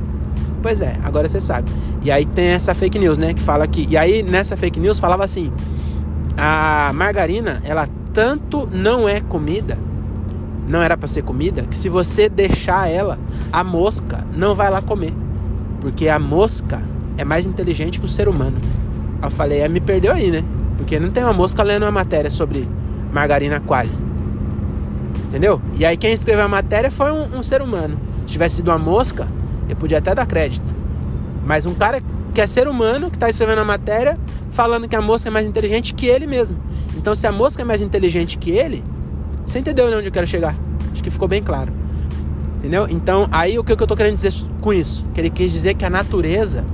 Pois 0.62 0.82
é, 0.82 0.98
agora 1.04 1.28
você 1.30 1.40
sabe. 1.40 1.72
E 2.04 2.12
aí 2.12 2.26
tem 2.26 2.48
essa 2.48 2.74
fake 2.74 2.98
news, 2.98 3.18
né? 3.18 3.34
Que 3.34 3.42
fala 3.42 3.68
que. 3.68 3.88
E 3.90 3.98
aí 3.98 4.24
nessa 4.24 4.58
fake 4.58 4.80
news 4.80 5.00
falava 5.00 5.24
assim: 5.24 5.52
a 6.38 6.92
margarina, 6.94 7.62
ela 7.64 7.88
tanto 8.14 8.68
não 8.72 9.08
é 9.08 9.22
comida 9.22 9.78
não 10.68 10.82
era 10.82 10.98
para 10.98 11.08
ser 11.08 11.24
comida, 11.24 11.64
que 11.64 11.76
se 11.76 11.88
você 11.88 12.28
deixar 12.28 12.90
ela, 12.90 13.18
a 13.52 13.64
mosca 13.64 14.28
não 14.36 14.54
vai 14.54 14.70
lá 14.70 14.82
comer. 14.82 15.14
Porque 15.80 16.10
a 16.10 16.20
mosca 16.20 16.82
é 17.18 17.24
mais 17.24 17.46
inteligente 17.46 18.00
que 18.00 18.06
o 18.06 18.10
ser 18.10 18.28
humano. 18.28 18.58
Eu 19.24 19.32
falei, 19.32 19.62
é, 19.62 19.70
me 19.70 19.80
perdeu 19.80 20.12
aí, 20.12 20.30
né? 20.30 20.44
Porque 20.78 21.00
não 21.00 21.10
tem 21.10 21.24
uma 21.24 21.34
mosca 21.34 21.64
lendo 21.64 21.84
uma 21.84 21.92
matéria 21.92 22.30
sobre 22.30 22.68
margarina 23.14 23.60
quali. 23.60 23.90
Entendeu? 25.28 25.62
E 25.78 25.86
aí 25.86 25.98
quem 25.98 26.14
escreveu 26.14 26.46
a 26.46 26.48
matéria 26.48 26.90
foi 26.90 27.12
um, 27.12 27.38
um 27.38 27.44
ser 27.44 27.62
humano. 27.62 28.00
Se 28.26 28.34
tivesse 28.34 28.56
sido 28.58 28.70
uma 28.70 28.80
mosca, 28.80 29.28
eu 29.70 29.76
podia 29.76 29.98
até 29.98 30.16
dar 30.16 30.26
crédito. 30.26 30.76
Mas 31.46 31.66
um 31.66 31.74
cara 31.74 32.02
que 32.34 32.42
é 32.42 32.48
ser 32.48 32.68
humano, 32.68 33.10
que 33.10 33.18
está 33.18 33.30
escrevendo 33.30 33.60
a 33.60 33.66
matéria, 33.66 34.18
falando 34.52 34.88
que 34.88 34.96
a 34.96 35.02
mosca 35.02 35.30
é 35.30 35.32
mais 35.32 35.46
inteligente 35.46 35.94
que 35.94 36.06
ele 36.08 36.26
mesmo. 36.28 36.58
Então, 36.96 37.16
se 37.16 37.28
a 37.28 37.32
mosca 37.32 37.62
é 37.62 37.66
mais 37.66 37.82
inteligente 37.82 38.38
que 38.38 38.52
ele, 38.52 38.84
você 39.46 39.60
entendeu 39.60 39.88
onde 39.88 40.08
eu 40.08 40.12
quero 40.12 40.28
chegar? 40.28 40.56
Acho 40.92 41.04
que 41.04 41.10
ficou 41.10 41.28
bem 41.28 41.44
claro. 41.44 41.72
Entendeu? 42.58 42.88
Então, 42.90 43.28
aí 43.32 43.60
o 43.60 43.64
que 43.64 43.72
eu 43.72 43.88
tô 43.88 43.96
querendo 43.96 44.14
dizer 44.14 44.34
com 44.62 44.74
isso? 44.74 45.06
Que 45.14 45.22
ele 45.22 45.30
quis 45.30 45.52
dizer 45.52 45.74
que 45.76 45.86
a 45.86 45.90
natureza, 45.90 46.66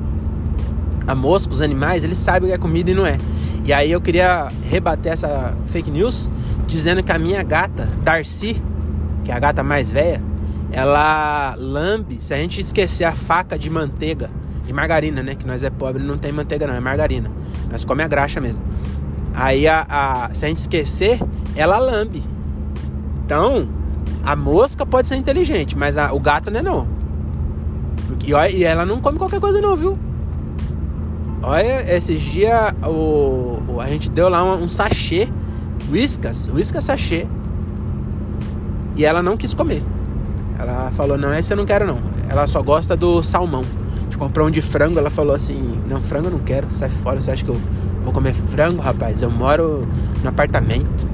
a 1.05 1.13
mosca, 1.13 1.53
os 1.53 1.61
animais, 1.61 2.03
eles 2.03 2.17
sabem 2.17 2.47
o 2.47 2.51
que 2.51 2.55
é 2.55 2.57
comida 2.57 2.91
e 2.91 2.93
não 2.93 3.05
é. 3.05 3.17
E 3.65 3.71
aí 3.71 3.91
eu 3.91 4.01
queria 4.01 4.51
rebater 4.69 5.13
essa 5.13 5.55
fake 5.67 5.91
news 5.91 6.29
dizendo 6.67 7.03
que 7.03 7.11
a 7.11 7.19
minha 7.19 7.43
gata, 7.43 7.89
Darcy, 8.03 8.61
que 9.23 9.31
é 9.31 9.35
a 9.35 9.39
gata 9.39 9.63
mais 9.63 9.91
velha, 9.91 10.21
ela 10.71 11.55
lambe, 11.57 12.17
se 12.21 12.33
a 12.33 12.37
gente 12.37 12.59
esquecer 12.59 13.03
a 13.03 13.13
faca 13.13 13.57
de 13.57 13.69
manteiga, 13.69 14.29
de 14.65 14.73
margarina, 14.73 15.21
né? 15.21 15.35
Que 15.35 15.45
nós 15.45 15.63
é 15.63 15.69
pobre, 15.69 16.01
não 16.01 16.17
tem 16.17 16.31
manteiga 16.31 16.65
não, 16.65 16.73
é 16.73 16.79
margarina. 16.79 17.29
Nós 17.71 17.85
come 17.85 18.01
a 18.03 18.07
graxa 18.07 18.41
mesmo. 18.41 18.63
Aí 19.35 19.67
a, 19.67 19.85
a, 19.89 20.33
se 20.33 20.45
a 20.45 20.47
gente 20.47 20.59
esquecer, 20.59 21.19
ela 21.55 21.77
lambe. 21.77 22.23
Então, 23.25 23.67
a 24.23 24.35
mosca 24.35 24.85
pode 24.85 25.07
ser 25.07 25.15
inteligente, 25.15 25.77
mas 25.77 25.97
a, 25.97 26.13
o 26.13 26.19
gato 26.19 26.49
não 26.49 26.59
é 26.59 26.63
não. 26.63 26.87
Porque, 28.07 28.33
e, 28.33 28.55
e 28.57 28.63
ela 28.63 28.85
não 28.85 28.99
come 28.99 29.17
qualquer 29.17 29.39
coisa 29.39 29.61
não, 29.61 29.75
viu? 29.75 29.97
Olha, 31.41 31.93
esses 31.93 32.21
dias 32.21 32.73
o, 32.83 33.59
o, 33.67 33.81
a 33.81 33.87
gente 33.87 34.09
deu 34.09 34.29
lá 34.29 34.43
um, 34.43 34.63
um 34.63 34.69
sachê, 34.69 35.27
whiskas, 35.93 36.49
whiskas 36.51 36.85
sachê. 36.85 37.27
E 38.95 39.05
ela 39.05 39.21
não 39.21 39.37
quis 39.37 39.53
comer. 39.53 39.83
Ela 40.57 40.91
falou, 40.91 41.17
não, 41.17 41.33
esse 41.33 41.53
eu 41.53 41.57
não 41.57 41.65
quero 41.65 41.85
não. 41.85 41.99
Ela 42.27 42.47
só 42.47 42.61
gosta 42.63 42.95
do 42.95 43.21
salmão. 43.21 43.63
A 43.95 44.03
gente 44.03 44.17
comprou 44.17 44.47
um 44.47 44.51
de 44.51 44.61
frango, 44.61 44.97
ela 44.97 45.09
falou 45.09 45.35
assim, 45.35 45.79
não, 45.87 46.01
frango 46.01 46.27
eu 46.27 46.31
não 46.31 46.39
quero, 46.39 46.67
sai 46.71 46.89
fora, 46.89 47.21
você 47.21 47.31
acha 47.31 47.45
que 47.45 47.51
eu 47.51 47.59
vou 48.03 48.11
comer 48.11 48.33
frango, 48.33 48.81
rapaz? 48.81 49.21
Eu 49.21 49.29
moro 49.29 49.87
no 50.23 50.29
apartamento. 50.29 51.07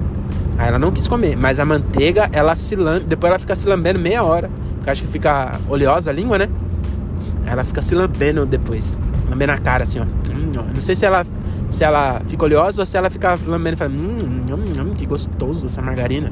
Aí 0.58 0.68
ela 0.68 0.80
não 0.80 0.92
quis 0.92 1.08
comer, 1.08 1.36
mas 1.38 1.60
a 1.60 1.66
manteiga, 1.66 2.30
ela 2.32 2.56
se 2.56 2.76
lambe, 2.76 3.06
depois 3.06 3.32
ela 3.32 3.40
fica 3.40 3.56
se 3.56 3.68
lambendo 3.68 4.00
meia 4.00 4.24
hora, 4.24 4.50
porque 4.76 4.90
acho 4.90 5.04
que 5.04 5.08
fica 5.10 5.60
oleosa 5.70 6.10
a 6.10 6.14
língua, 6.14 6.38
né? 6.38 6.50
Ela 7.46 7.64
fica 7.64 7.82
se 7.82 7.96
lambendo 7.96 8.46
depois, 8.46 8.98
lambendo 9.30 9.54
a 9.54 9.58
cara 9.58 9.84
assim, 9.84 10.00
ó. 10.00 10.04
Hum, 10.04 10.52
não 10.74 10.82
sei 10.82 10.96
se 10.96 11.06
ela 11.06 11.26
se 11.70 11.84
ela 11.84 12.22
fica 12.28 12.46
oleosa 12.46 12.82
ou 12.82 12.86
se 12.86 12.98
ela 12.98 13.10
fica 13.10 13.38
lambendo 13.46 13.76
e 13.76 13.78
fala, 13.78 13.92
hum, 13.92 14.18
hum, 14.52 14.82
hum, 14.82 14.94
que 14.96 15.06
gostoso 15.06 15.68
essa 15.68 15.82
margarina. 15.82 16.32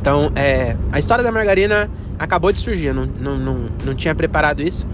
Então, 0.00 0.30
é, 0.34 0.76
a 0.92 0.98
história 0.98 1.22
da 1.22 1.30
margarina 1.30 1.90
acabou 2.18 2.52
de 2.52 2.60
surgir, 2.60 2.86
eu 2.86 2.94
não, 2.94 3.06
não, 3.06 3.36
não, 3.36 3.68
não 3.84 3.94
tinha 3.94 4.14
preparado 4.14 4.62
isso. 4.62 4.86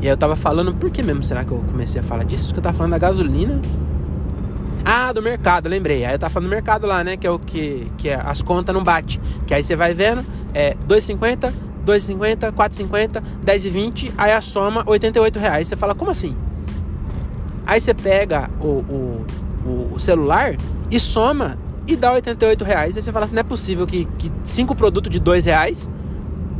E 0.00 0.06
aí 0.06 0.12
eu 0.12 0.16
tava 0.16 0.36
falando, 0.36 0.74
por 0.74 0.90
que 0.90 1.02
mesmo 1.02 1.22
será 1.22 1.44
que 1.44 1.52
eu 1.52 1.62
comecei 1.70 2.00
a 2.00 2.04
falar 2.04 2.24
disso? 2.24 2.46
Porque 2.46 2.60
eu 2.60 2.64
tava 2.64 2.76
falando 2.76 2.92
da 2.92 2.98
gasolina 2.98 3.60
ah, 4.84 5.12
do 5.12 5.22
mercado, 5.22 5.68
lembrei. 5.68 6.04
Aí 6.04 6.14
eu 6.14 6.18
tava 6.18 6.32
falando 6.32 6.48
do 6.48 6.54
mercado 6.54 6.86
lá, 6.86 7.04
né? 7.04 7.16
Que 7.16 7.26
é 7.26 7.30
o 7.30 7.38
que, 7.38 7.90
que 7.96 8.08
é, 8.08 8.14
as 8.14 8.42
contas 8.42 8.74
não 8.74 8.82
bate. 8.82 9.20
Que 9.46 9.54
aí 9.54 9.62
você 9.62 9.76
vai 9.76 9.94
vendo, 9.94 10.24
é 10.52 10.74
2,50, 10.88 11.52
2,50, 11.86 12.52
4,50, 12.52 13.22
10,20, 13.44 14.12
aí 14.18 14.32
a 14.32 14.40
soma 14.40 14.82
88 14.86 15.38
reais. 15.38 15.68
Você 15.68 15.76
fala, 15.76 15.94
como 15.94 16.10
assim? 16.10 16.36
Aí 17.72 17.80
você 17.80 17.94
pega 17.94 18.50
o, 18.60 18.66
o, 18.66 19.26
o, 19.94 19.98
celular 19.98 20.56
e 20.90 21.00
soma 21.00 21.56
e 21.86 21.96
dá 21.96 22.12
88 22.12 22.62
reais. 22.64 22.96
Aí 22.98 23.02
você 23.02 23.10
fala 23.10 23.24
assim, 23.24 23.34
não 23.34 23.40
é 23.40 23.44
possível 23.44 23.86
que, 23.86 24.04
que 24.18 24.30
cinco 24.44 24.76
produtos 24.76 25.10
de 25.10 25.18
2 25.18 25.46
reais, 25.46 25.88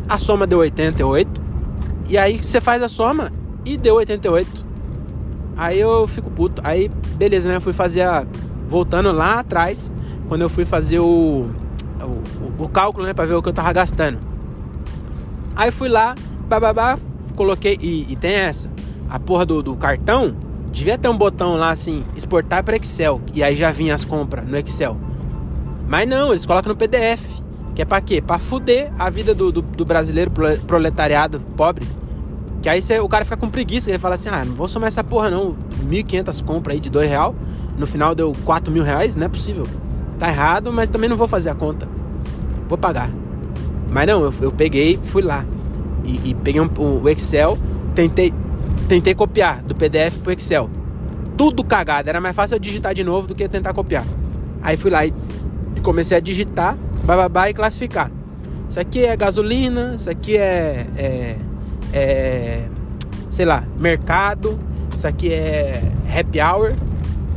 a 0.09 0.17
soma 0.17 0.47
deu 0.47 0.61
88. 0.61 1.39
E 2.09 2.17
aí 2.17 2.39
você 2.39 2.63
faz 2.63 2.83
a 2.83 2.89
soma 2.89 3.31
e 3.63 3.77
deu 3.77 3.97
88. 3.97 4.65
Aí 5.55 5.79
eu 5.79 6.07
fico 6.07 6.31
puto. 6.31 6.63
Aí, 6.65 6.91
beleza, 7.17 7.47
né? 7.47 7.57
Eu 7.57 7.61
fui 7.61 7.75
fazer 7.75 8.01
a. 8.01 8.27
Voltando 8.67 9.13
lá 9.13 9.41
atrás, 9.41 9.93
quando 10.29 10.41
eu 10.41 10.49
fui 10.49 10.65
fazer 10.65 11.01
o. 11.01 11.51
O, 12.01 12.63
o 12.65 12.69
cálculo, 12.71 13.05
né? 13.05 13.13
Pra 13.13 13.27
ver 13.27 13.35
o 13.35 13.43
que 13.43 13.51
eu 13.51 13.53
tava 13.53 13.71
gastando. 13.71 14.19
Aí 15.55 15.71
fui 15.71 15.91
lá, 15.91 16.15
bababá, 16.49 16.99
coloquei. 17.37 17.77
E, 17.83 18.11
e 18.11 18.17
tem 18.17 18.33
essa. 18.33 18.71
A 19.11 19.21
porra 19.21 19.45
do, 19.45 19.63
do 19.63 19.77
cartão 19.77 20.42
devia 20.73 20.97
ter 20.99 21.09
um 21.09 21.17
botão 21.17 21.57
lá 21.57 21.71
assim, 21.71 22.03
exportar 22.17 22.65
para 22.65 22.77
Excel. 22.77 23.21
E 23.35 23.45
aí 23.45 23.55
já 23.55 23.71
vinha 23.71 23.95
as 23.95 24.05
compras 24.05 24.49
no 24.49 24.57
Excel. 24.57 24.97
Mas 25.87 26.09
não, 26.09 26.31
eles 26.31 26.47
colocam 26.47 26.71
no 26.73 26.77
PDF. 26.77 27.43
Que 27.75 27.83
é 27.83 27.85
pra 27.85 28.01
quê? 28.01 28.21
Pra 28.21 28.39
fuder 28.39 28.93
a 28.99 29.09
vida 29.09 29.35
do, 29.35 29.51
do, 29.51 29.63
do 29.63 29.85
brasileiro 29.85 30.31
proletariado 30.67 31.41
pobre. 31.57 31.87
Que 32.61 32.69
aí 32.69 32.81
cê, 32.83 33.01
o 33.01 33.09
cara 33.09 33.25
fica 33.25 33.37
com 33.37 33.49
preguiça. 33.49 33.91
Ele 33.91 33.99
fala 33.99 34.15
assim: 34.15 34.29
ah, 34.29 34.45
não 34.45 34.55
vou 34.55 34.69
somar 34.69 34.89
essa 34.89 35.03
porra 35.03 35.31
não. 35.31 35.57
1.500 35.85 36.45
compras 36.45 36.75
aí 36.75 36.81
de 36.81 36.91
2 36.91 37.09
real. 37.09 37.35
No 37.79 37.87
final 37.87 38.15
deu 38.15 38.33
4 38.45 38.73
mil 38.73 38.85
reais. 38.85 39.17
Não 39.17 39.27
é 39.27 39.29
possível. 39.29 39.67
Tá 40.19 40.29
errado, 40.29 40.73
mas 40.73 40.89
também 40.89 41.09
não 41.09 41.17
vou 41.17 41.27
fazer 41.27 41.51
a 41.51 41.55
conta. 41.55 41.89
Vou 42.69 42.79
pagar. 42.79 43.11
Mas 43.91 44.07
não, 44.07 44.23
eu, 44.23 44.35
eu 44.41 44.53
peguei, 44.53 44.99
fui 45.05 45.23
lá. 45.23 45.45
E, 46.05 46.31
e 46.31 46.35
peguei 46.35 46.61
um, 46.61 46.69
o 46.79 47.09
Excel. 47.09 47.59
Tentei, 47.95 48.33
tentei 48.93 49.15
copiar 49.15 49.63
do 49.63 49.75
PDF 49.75 50.19
pro 50.19 50.33
Excel. 50.33 50.69
Tudo 51.35 51.65
cagado. 51.65 52.11
Era 52.11 52.21
mais 52.21 52.37
fácil 52.37 52.57
eu 52.57 52.59
digitar 52.59 52.93
de 52.93 53.03
novo 53.03 53.27
do 53.27 53.35
que 53.35 53.49
tentar 53.49 53.73
copiar. 53.73 54.05
Aí 54.63 54.77
fui 54.77 54.91
lá 54.91 55.07
e 55.07 55.15
comecei 55.83 56.15
a 56.15 56.21
digitar, 56.21 56.77
bababá 57.03 57.49
e 57.49 57.55
classificar. 57.55 58.11
Isso 58.69 58.79
aqui 58.79 59.03
é 59.03 59.17
gasolina, 59.17 59.95
isso 59.97 60.11
aqui 60.11 60.37
é, 60.37 60.87
é, 60.95 61.37
é 61.91 62.69
sei 63.31 63.47
lá, 63.47 63.65
mercado, 63.79 64.59
isso 64.95 65.09
aqui 65.09 65.33
é 65.33 65.83
happy 66.15 66.39
hour. 66.43 66.75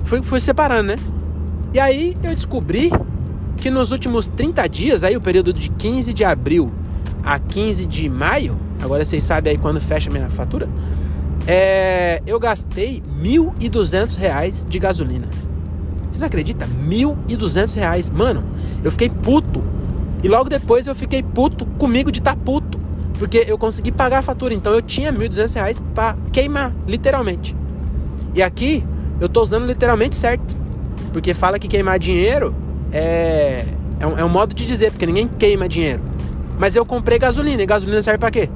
Fui, 0.03 0.21
fui 0.21 0.41
separando, 0.41 0.89
né? 0.89 0.97
E 1.73 1.79
aí 1.79 2.17
eu 2.21 2.35
descobri 2.35 2.91
que 3.55 3.71
nos 3.71 3.91
últimos 3.91 4.27
30 4.27 4.67
dias, 4.67 5.03
aí 5.05 5.15
o 5.15 5.21
período 5.21 5.53
de 5.53 5.69
15 5.69 6.13
de 6.13 6.25
abril 6.25 6.69
a 7.23 7.39
15 7.39 7.85
de 7.85 8.09
maio, 8.09 8.59
agora 8.81 9.05
vocês 9.05 9.23
sabem 9.23 9.51
aí 9.51 9.57
quando 9.57 9.79
fecha 9.79 10.11
minha 10.11 10.29
fatura, 10.29 10.67
é, 11.47 12.21
eu 12.25 12.39
gastei 12.39 13.03
R$ 13.21 13.39
1.200 13.59 14.67
de 14.67 14.79
gasolina. 14.79 15.27
Vocês 16.11 16.23
acreditam? 16.23 16.67
R$ 16.67 16.95
1.200. 16.95 18.11
Mano, 18.11 18.43
eu 18.83 18.91
fiquei 18.91 19.09
puto. 19.09 19.63
E 20.23 20.27
logo 20.27 20.49
depois 20.49 20.87
eu 20.87 20.95
fiquei 20.95 21.21
puto 21.21 21.65
comigo 21.65 22.11
de 22.11 22.19
estar 22.19 22.35
tá 22.35 22.41
puto. 22.43 22.79
Porque 23.19 23.45
eu 23.47 23.57
consegui 23.57 23.91
pagar 23.91 24.19
a 24.19 24.21
fatura. 24.21 24.53
Então 24.53 24.73
eu 24.73 24.81
tinha 24.81 25.11
R$ 25.11 25.29
1.200 25.29 25.81
para 25.93 26.17
queimar, 26.31 26.73
literalmente. 26.87 27.55
E 28.33 28.41
aqui 28.41 28.83
eu 29.19 29.29
tô 29.29 29.41
usando 29.41 29.65
literalmente 29.65 30.15
certo. 30.15 30.55
Porque 31.13 31.33
fala 31.33 31.59
que 31.59 31.67
queimar 31.67 31.99
dinheiro 31.99 32.55
é, 32.91 33.65
é, 33.99 34.07
um, 34.07 34.17
é 34.17 34.25
um 34.25 34.29
modo 34.29 34.55
de 34.55 34.65
dizer, 34.65 34.91
porque 34.91 35.05
ninguém 35.05 35.27
queima 35.27 35.69
dinheiro. 35.69 36.01
Mas 36.57 36.75
eu 36.75 36.85
comprei 36.85 37.19
gasolina. 37.19 37.61
E 37.61 37.65
gasolina 37.65 38.01
serve 38.01 38.17
para 38.17 38.31
quê? 38.31 38.49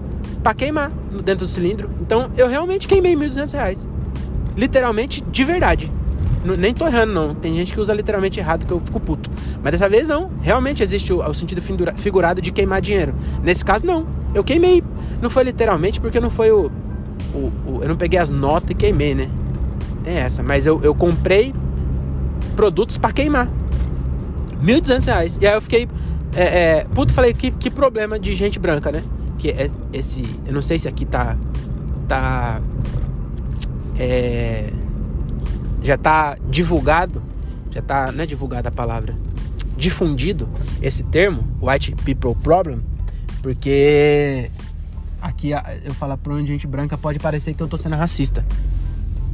Para 0.43 0.53
queimar 0.53 0.91
dentro 1.23 1.45
do 1.45 1.47
cilindro. 1.47 1.89
Então 2.01 2.31
eu 2.37 2.47
realmente 2.47 2.87
queimei 2.87 3.15
R$ 3.15 3.27
1.200. 3.27 3.87
Literalmente, 4.55 5.21
de 5.21 5.43
verdade. 5.43 5.91
Nem 6.57 6.73
tô 6.73 6.87
errando, 6.87 7.13
não. 7.13 7.35
Tem 7.35 7.53
gente 7.55 7.73
que 7.73 7.79
usa 7.79 7.93
literalmente 7.93 8.39
errado 8.39 8.65
que 8.65 8.71
eu 8.71 8.79
fico 8.79 8.99
puto. 8.99 9.29
Mas 9.61 9.73
dessa 9.73 9.89
vez 9.89 10.07
não. 10.07 10.31
Realmente 10.41 10.81
existe 10.81 11.11
o, 11.11 11.19
o 11.19 11.33
sentido 11.33 11.61
figurado 11.97 12.41
de 12.41 12.51
queimar 12.51 12.81
dinheiro. 12.81 13.13
Nesse 13.43 13.63
caso, 13.63 13.85
não. 13.85 14.07
Eu 14.33 14.43
queimei. 14.43 14.83
Não 15.21 15.29
foi 15.29 15.43
literalmente 15.43 15.99
porque 15.99 16.19
não 16.19 16.29
foi 16.29 16.51
o. 16.51 16.71
o, 17.33 17.37
o 17.65 17.79
eu 17.81 17.89
não 17.89 17.97
peguei 17.97 18.19
as 18.19 18.29
notas 18.29 18.71
e 18.71 18.73
queimei, 18.73 19.13
né? 19.13 19.29
Tem 20.03 20.15
essa. 20.15 20.41
Mas 20.41 20.65
eu, 20.65 20.79
eu 20.81 20.95
comprei 20.95 21.53
produtos 22.55 22.97
para 22.97 23.11
queimar. 23.11 23.47
R$ 24.61 24.81
1.200. 24.81 25.39
E 25.41 25.47
aí 25.47 25.53
eu 25.53 25.61
fiquei. 25.61 25.89
É, 26.33 26.43
é, 26.43 26.85
puto, 26.93 27.11
falei 27.11 27.33
que, 27.33 27.51
que 27.51 27.69
problema 27.69 28.17
de 28.17 28.33
gente 28.33 28.59
branca, 28.59 28.91
né? 28.91 29.03
Que 29.39 29.49
é 29.49 29.71
esse. 29.91 30.23
Eu 30.45 30.53
não 30.53 30.61
sei 30.61 30.77
se 30.77 30.87
aqui 30.87 31.05
tá. 31.05 31.35
Tá. 32.07 32.61
É 33.97 34.71
já 35.81 35.95
está 35.95 36.37
divulgado, 36.49 37.21
já 37.71 37.79
está, 37.79 38.11
não 38.11 38.23
é 38.23 38.27
divulgada 38.27 38.69
a 38.69 38.71
palavra, 38.71 39.15
difundido 39.77 40.49
esse 40.81 41.03
termo, 41.03 41.45
White 41.61 41.95
People 42.03 42.35
Problem, 42.41 42.81
porque 43.41 44.51
aqui 45.21 45.51
eu 45.83 45.93
falar 45.93 46.17
pra 46.17 46.33
onde 46.33 46.47
gente 46.47 46.67
branca 46.67 46.97
pode 46.97 47.19
parecer 47.19 47.53
que 47.53 47.61
eu 47.61 47.67
tô 47.67 47.77
sendo 47.77 47.95
racista. 47.95 48.45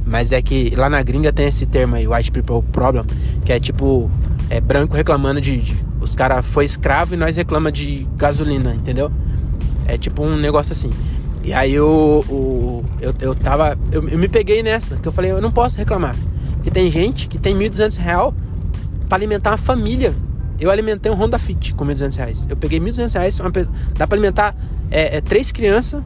Mas 0.08 0.30
é 0.30 0.40
que 0.40 0.70
lá 0.76 0.88
na 0.88 1.02
gringa 1.02 1.32
tem 1.32 1.48
esse 1.48 1.66
termo 1.66 1.96
aí, 1.96 2.06
White 2.06 2.30
People 2.30 2.62
Problem, 2.70 3.04
que 3.44 3.52
é 3.52 3.58
tipo, 3.58 4.08
é 4.48 4.60
branco 4.60 4.94
reclamando 4.94 5.40
de. 5.40 5.58
de 5.58 5.86
os 6.00 6.14
caras 6.14 6.46
foi 6.46 6.64
escravo 6.64 7.14
e 7.14 7.16
nós 7.16 7.36
reclama 7.36 7.72
de 7.72 8.06
gasolina, 8.16 8.72
entendeu? 8.72 9.10
É 9.86 9.96
tipo 9.96 10.22
um 10.22 10.36
negócio 10.36 10.72
assim. 10.72 10.90
E 11.42 11.52
aí 11.52 11.74
eu, 11.74 12.24
eu, 12.28 12.84
eu, 13.00 13.14
eu 13.20 13.34
tava. 13.34 13.78
Eu, 13.92 14.08
eu 14.08 14.18
me 14.18 14.28
peguei 14.28 14.62
nessa, 14.62 14.96
que 14.96 15.06
eu 15.06 15.12
falei, 15.12 15.30
eu 15.30 15.40
não 15.40 15.50
posso 15.52 15.78
reclamar. 15.78 16.16
Que 16.62 16.70
tem 16.70 16.90
gente 16.90 17.28
que 17.28 17.38
tem 17.38 17.56
1.200 17.56 17.96
real 17.98 18.34
para 19.08 19.16
alimentar 19.16 19.52
uma 19.52 19.56
família. 19.56 20.12
Eu 20.58 20.70
alimentei 20.70 21.12
um 21.12 21.14
Honda 21.14 21.38
Fit 21.38 21.74
com 21.74 21.84
1.200 21.84 22.16
reais. 22.16 22.46
Eu 22.48 22.56
peguei 22.56 22.80
1.200 22.80 23.12
reais, 23.12 23.38
uma, 23.38 23.52
dá 23.96 24.06
para 24.06 24.16
alimentar 24.16 24.56
é, 24.90 25.18
é, 25.18 25.20
três 25.20 25.52
crianças, 25.52 26.02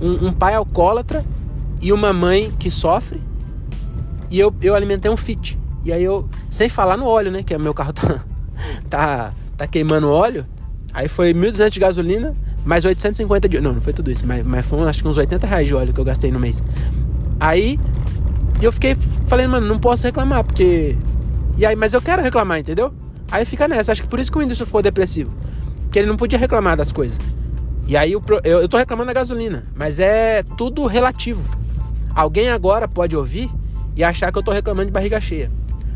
um, 0.00 0.28
um, 0.28 0.32
pai 0.32 0.54
alcoólatra 0.54 1.24
e 1.80 1.92
uma 1.92 2.12
mãe 2.12 2.52
que 2.58 2.70
sofre. 2.70 3.20
E 4.30 4.38
eu, 4.38 4.54
eu 4.62 4.74
alimentei 4.74 5.10
um 5.10 5.16
Fit. 5.16 5.58
E 5.84 5.92
aí 5.92 6.04
eu, 6.04 6.28
sem 6.48 6.68
falar 6.68 6.96
no 6.96 7.06
óleo, 7.06 7.32
né? 7.32 7.42
Que 7.42 7.56
meu 7.58 7.74
carro 7.74 7.92
tá, 7.92 8.24
tá, 8.88 9.30
tá 9.56 9.66
queimando 9.66 10.08
óleo. 10.08 10.46
Aí 10.92 11.08
foi 11.08 11.32
1.200 11.32 11.70
de 11.70 11.80
gasolina, 11.80 12.36
mais 12.64 12.84
850 12.84 13.48
de. 13.48 13.60
Não, 13.60 13.74
não 13.74 13.80
foi 13.80 13.92
tudo 13.92 14.10
isso, 14.10 14.26
mas, 14.26 14.44
mas 14.44 14.64
foi 14.66 14.80
acho 14.88 15.02
que 15.02 15.08
uns 15.08 15.16
80 15.16 15.46
reais 15.46 15.66
de 15.66 15.74
óleo 15.74 15.92
que 15.92 16.00
eu 16.00 16.04
gastei 16.04 16.30
no 16.30 16.38
mês. 16.38 16.62
Aí 17.38 17.78
eu 18.60 18.72
fiquei 18.72 18.96
falando, 19.26 19.50
mano, 19.50 19.66
não 19.66 19.78
posso 19.78 20.06
reclamar, 20.06 20.44
porque. 20.44 20.96
E 21.56 21.66
aí, 21.66 21.74
mas 21.74 21.94
eu 21.94 22.02
quero 22.02 22.22
reclamar, 22.22 22.58
entendeu? 22.58 22.92
Aí 23.30 23.44
fica 23.44 23.66
nessa. 23.66 23.92
Acho 23.92 24.02
que 24.02 24.08
por 24.08 24.20
isso 24.20 24.30
que 24.30 24.38
o 24.38 24.40
Whindersson 24.40 24.66
ficou 24.66 24.82
depressivo. 24.82 25.32
Porque 25.82 25.98
ele 25.98 26.08
não 26.08 26.16
podia 26.16 26.38
reclamar 26.38 26.76
das 26.76 26.92
coisas. 26.92 27.18
E 27.86 27.96
aí 27.96 28.12
eu, 28.12 28.22
eu, 28.44 28.60
eu 28.60 28.68
tô 28.68 28.76
reclamando 28.76 29.08
da 29.08 29.12
gasolina. 29.12 29.66
Mas 29.74 29.98
é 29.98 30.42
tudo 30.56 30.86
relativo. 30.86 31.44
Alguém 32.14 32.48
agora 32.50 32.86
pode 32.86 33.16
ouvir 33.16 33.50
e 33.96 34.04
achar 34.04 34.30
que 34.30 34.38
eu 34.38 34.42
tô 34.42 34.52
reclamando 34.52 34.86
de 34.86 34.92
barriga 34.92 35.20
cheia. 35.20 35.50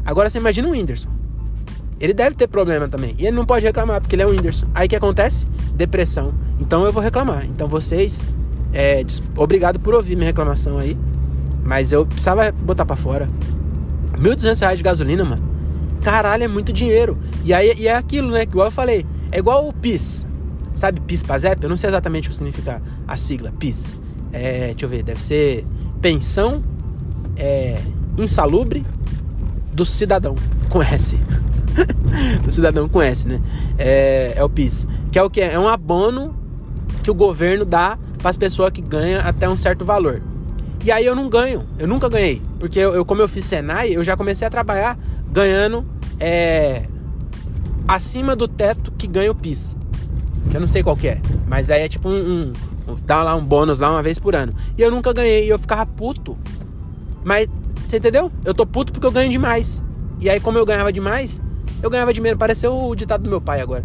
Agora 0.04 0.28
você 0.28 0.38
imagina 0.38 0.68
o 0.68 0.72
Whindersson. 0.72 1.13
Ele 2.04 2.12
deve 2.12 2.36
ter 2.36 2.46
problema 2.46 2.86
também. 2.86 3.14
E 3.18 3.26
ele 3.26 3.34
não 3.34 3.46
pode 3.46 3.64
reclamar, 3.64 3.98
porque 3.98 4.14
ele 4.14 4.20
é 4.20 4.26
o 4.26 4.28
Whindersson. 4.28 4.66
Aí 4.74 4.84
o 4.84 4.90
que 4.90 4.94
acontece? 4.94 5.46
Depressão. 5.74 6.34
Então 6.60 6.84
eu 6.84 6.92
vou 6.92 7.02
reclamar. 7.02 7.46
Então 7.46 7.66
vocês, 7.66 8.22
é, 8.74 9.02
obrigado 9.34 9.80
por 9.80 9.94
ouvir 9.94 10.14
minha 10.14 10.26
reclamação 10.26 10.76
aí. 10.76 10.98
Mas 11.64 11.92
eu 11.92 12.04
precisava 12.04 12.52
botar 12.52 12.84
para 12.84 12.94
fora. 12.94 13.26
1.200 14.18 14.60
reais 14.60 14.76
de 14.76 14.84
gasolina, 14.84 15.24
mano. 15.24 15.42
Caralho, 16.02 16.44
é 16.44 16.48
muito 16.48 16.74
dinheiro. 16.74 17.16
E 17.42 17.54
aí 17.54 17.72
e 17.78 17.88
é 17.88 17.96
aquilo, 17.96 18.32
né? 18.32 18.42
Igual 18.42 18.66
eu 18.66 18.70
falei. 18.70 19.06
É 19.32 19.38
igual 19.38 19.66
o 19.66 19.72
PIS. 19.72 20.28
Sabe 20.74 21.00
PIS 21.00 21.22
PASEP? 21.22 21.62
Eu 21.62 21.70
não 21.70 21.76
sei 21.78 21.88
exatamente 21.88 22.28
o 22.28 22.32
que 22.32 22.36
significa 22.36 22.82
a 23.08 23.16
sigla 23.16 23.50
PIS. 23.50 23.98
É, 24.30 24.66
deixa 24.66 24.84
eu 24.84 24.88
ver, 24.90 25.02
deve 25.02 25.22
ser 25.22 25.64
pensão 26.02 26.62
é, 27.34 27.78
insalubre 28.18 28.84
do 29.72 29.86
cidadão 29.86 30.34
com 30.68 30.82
S. 30.82 31.18
do 32.42 32.50
cidadão 32.50 32.88
S, 33.02 33.26
né? 33.26 33.40
É, 33.78 34.34
é 34.36 34.44
o 34.44 34.48
PIS. 34.48 34.86
Que 35.10 35.18
é 35.18 35.22
o 35.22 35.30
que? 35.30 35.40
É 35.40 35.58
um 35.58 35.68
abono 35.68 36.34
que 37.02 37.10
o 37.10 37.14
governo 37.14 37.64
dá 37.64 37.98
para 38.18 38.30
as 38.30 38.36
pessoas 38.36 38.70
que 38.70 38.80
ganham 38.80 39.20
até 39.26 39.48
um 39.48 39.56
certo 39.56 39.84
valor. 39.84 40.22
E 40.84 40.92
aí 40.92 41.04
eu 41.04 41.14
não 41.14 41.28
ganho, 41.28 41.66
eu 41.78 41.88
nunca 41.88 42.08
ganhei. 42.08 42.42
Porque 42.58 42.78
eu, 42.78 42.94
eu 42.94 43.04
como 43.04 43.20
eu 43.20 43.28
fiz 43.28 43.44
Senai, 43.44 43.96
eu 43.96 44.04
já 44.04 44.16
comecei 44.16 44.46
a 44.46 44.50
trabalhar 44.50 44.98
ganhando 45.30 45.84
é, 46.20 46.86
acima 47.88 48.36
do 48.36 48.46
teto 48.46 48.92
que 48.92 49.06
ganha 49.06 49.30
o 49.30 49.34
PIS. 49.34 49.76
Que 50.50 50.56
eu 50.56 50.60
não 50.60 50.68
sei 50.68 50.82
qual 50.82 50.98
é. 51.04 51.20
Mas 51.46 51.70
aí 51.70 51.82
é 51.82 51.88
tipo 51.88 52.08
um, 52.08 52.52
um. 52.86 52.96
Dá 53.06 53.22
lá 53.22 53.34
um 53.34 53.44
bônus 53.44 53.78
lá 53.78 53.90
uma 53.90 54.02
vez 54.02 54.18
por 54.18 54.36
ano. 54.36 54.54
E 54.76 54.82
eu 54.82 54.90
nunca 54.90 55.12
ganhei. 55.12 55.46
E 55.46 55.48
eu 55.48 55.58
ficava 55.58 55.86
puto. 55.86 56.36
Mas, 57.24 57.48
você 57.86 57.96
entendeu? 57.96 58.30
Eu 58.44 58.54
tô 58.54 58.66
puto 58.66 58.92
porque 58.92 59.06
eu 59.06 59.12
ganho 59.12 59.30
demais. 59.30 59.82
E 60.20 60.28
aí, 60.28 60.38
como 60.38 60.58
eu 60.58 60.66
ganhava 60.66 60.92
demais, 60.92 61.40
eu 61.84 61.90
ganhava 61.90 62.12
dinheiro. 62.14 62.38
Pareceu 62.38 62.74
o 62.76 62.94
ditado 62.94 63.22
do 63.22 63.30
meu 63.30 63.40
pai 63.40 63.60
agora. 63.60 63.84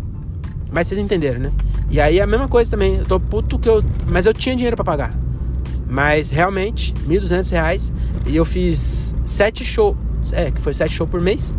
Mas 0.72 0.88
vocês 0.88 1.00
entenderam, 1.00 1.40
né? 1.40 1.52
E 1.92 2.00
aí 2.00 2.22
a 2.22 2.26
mesma 2.26 2.48
coisa 2.48 2.72
também. 2.72 2.96
Eu 2.96 3.06
tô 3.06 3.20
puto 3.20 3.60
que 3.60 3.68
eu. 3.68 3.84
Mas 4.08 4.26
eu 4.26 4.34
tinha 4.34 4.56
dinheiro 4.56 4.76
para 4.76 4.86
pagar. 4.86 5.14
Mas 5.88 6.30
realmente, 6.30 6.94
R$ 7.08 7.20
1.200 7.20 7.92
e 8.28 8.36
eu 8.36 8.46
fiz 8.46 9.16
sete 9.26 9.66
shows. 9.66 9.98
É, 10.32 10.50
que 10.52 10.62
foi 10.62 10.74
sete 10.74 10.94
shows 10.94 11.10
por 11.10 11.20
mês. 11.20 11.54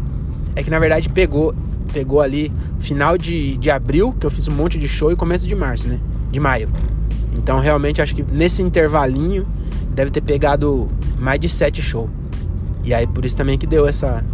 É 0.57 0.63
que 0.63 0.71
na 0.71 0.79
verdade 0.79 1.09
pegou 1.09 1.55
pegou 1.93 2.21
ali 2.21 2.53
final 2.79 3.19
de, 3.19 3.57
de 3.57 3.69
abril, 3.69 4.15
que 4.19 4.25
eu 4.25 4.31
fiz 4.31 4.47
um 4.47 4.53
monte 4.53 4.79
de 4.79 4.87
show, 4.87 5.11
e 5.11 5.17
começo 5.17 5.47
de 5.47 5.55
março, 5.57 5.89
né? 5.89 6.01
De 6.31 6.39
maio. 6.39 6.69
Então 7.35 7.59
realmente 7.59 8.01
acho 8.01 8.15
que 8.15 8.23
nesse 8.23 8.63
intervalinho 8.63 9.47
deve 9.93 10.11
ter 10.11 10.21
pegado 10.21 10.89
mais 11.19 11.41
de 11.41 11.49
sete 11.49 11.83
shows. 11.83 12.09
E 12.85 12.95
aí 12.95 13.07
por 13.07 13.25
isso 13.25 13.37
também 13.37 13.59
que 13.59 13.67
deu 13.67 13.87
essa. 13.87 14.25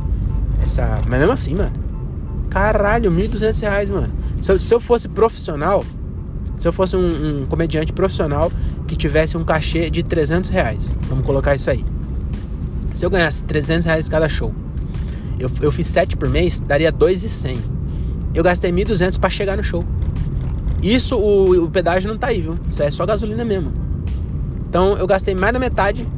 essa 0.63 1.01
mas 1.09 1.19
mesmo 1.19 1.33
assim, 1.33 1.55
mano. 1.55 1.86
Caralho, 2.57 3.13
1.200 3.13 3.61
reais, 3.61 3.91
mano. 3.91 4.11
Se 4.41 4.51
eu, 4.51 4.59
se 4.59 4.73
eu 4.73 4.81
fosse 4.81 5.11
profissional, 5.11 5.85
se 6.57 6.67
eu 6.67 6.73
fosse 6.73 6.97
um, 6.97 7.43
um, 7.43 7.47
comediante 7.47 7.93
profissional 7.93 8.51
que 8.89 8.97
tivesse 8.97 9.37
um 9.37 9.45
cachê 9.45 9.91
de 9.91 10.03
300 10.03 10.49
reais, 10.49 10.97
vamos 11.07 11.27
colocar 11.27 11.55
isso 11.55 11.69
aí. 11.69 11.85
Se 12.95 13.05
eu 13.05 13.11
ganhasse 13.11 13.45
300 13.45 13.85
reais 13.85 14.09
cada 14.09 14.27
show, 14.27 14.55
eu, 15.39 15.51
eu 15.61 15.71
fiz 15.71 15.87
7 15.89 16.17
por 16.17 16.31
mês, 16.31 16.59
daria 16.59 16.91
2,100. 16.91 17.59
Eu 18.35 18.43
gastei 18.43 18.73
1.200 18.73 19.21
para 19.21 19.29
chegar 19.29 19.55
no 19.55 19.63
show. 19.63 19.85
Isso, 20.83 21.15
o, 21.15 21.65
o 21.65 21.71
pedágio 21.71 22.09
não 22.09 22.17
tá 22.17 22.29
aí, 22.29 22.41
viu? 22.41 22.59
Isso 22.67 22.83
é 22.83 22.91
só 22.91 23.05
gasolina 23.05 23.45
mesmo. 23.45 23.71
Então 24.67 24.97
eu 24.97 25.07
gastei 25.07 25.35
mais 25.35 25.53
da 25.53 25.59
metade. 25.59 26.09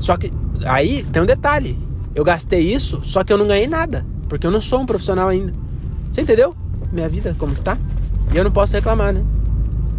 Só 0.00 0.16
que 0.16 0.32
aí 0.66 1.04
tem 1.04 1.22
um 1.22 1.26
detalhe. 1.26 1.78
Eu 2.12 2.24
gastei 2.24 2.74
isso, 2.74 3.02
só 3.04 3.22
que 3.22 3.32
eu 3.32 3.38
não 3.38 3.46
ganhei 3.46 3.68
nada. 3.68 4.04
Porque 4.28 4.46
eu 4.46 4.50
não 4.50 4.60
sou 4.60 4.80
um 4.80 4.86
profissional 4.86 5.28
ainda. 5.28 5.52
Você 6.10 6.22
entendeu? 6.22 6.54
Minha 6.92 7.08
vida, 7.08 7.34
como 7.38 7.54
tá? 7.54 7.78
E 8.32 8.36
eu 8.36 8.44
não 8.44 8.50
posso 8.50 8.74
reclamar, 8.74 9.12
né? 9.12 9.24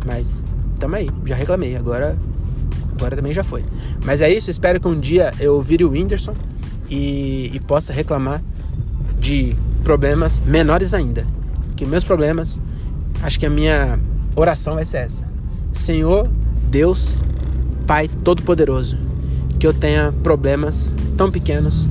Mas 0.05 0.45
tamo 0.79 0.95
aí, 0.95 1.09
já 1.25 1.35
reclamei. 1.35 1.75
Agora, 1.75 2.17
agora 2.95 3.15
também 3.15 3.33
já 3.33 3.43
foi. 3.43 3.63
Mas 4.03 4.21
é 4.21 4.31
isso, 4.31 4.49
espero 4.49 4.79
que 4.79 4.87
um 4.87 4.99
dia 4.99 5.33
eu 5.39 5.61
vire 5.61 5.83
o 5.83 5.91
Whindersson 5.91 6.33
e, 6.89 7.51
e 7.53 7.59
possa 7.59 7.91
reclamar 7.91 8.41
de 9.19 9.55
problemas 9.83 10.41
menores 10.41 10.93
ainda. 10.93 11.25
Que 11.75 11.85
meus 11.85 12.03
problemas, 12.03 12.61
acho 13.21 13.39
que 13.39 13.45
a 13.45 13.49
minha 13.49 13.99
oração 14.35 14.75
vai 14.75 14.85
ser 14.85 14.97
essa. 14.97 15.27
Senhor 15.73 16.29
Deus, 16.69 17.23
Pai 17.85 18.07
Todo-Poderoso, 18.07 18.97
que 19.59 19.67
eu 19.67 19.73
tenha 19.73 20.13
problemas 20.23 20.93
tão 21.17 21.31
pequenos 21.31 21.89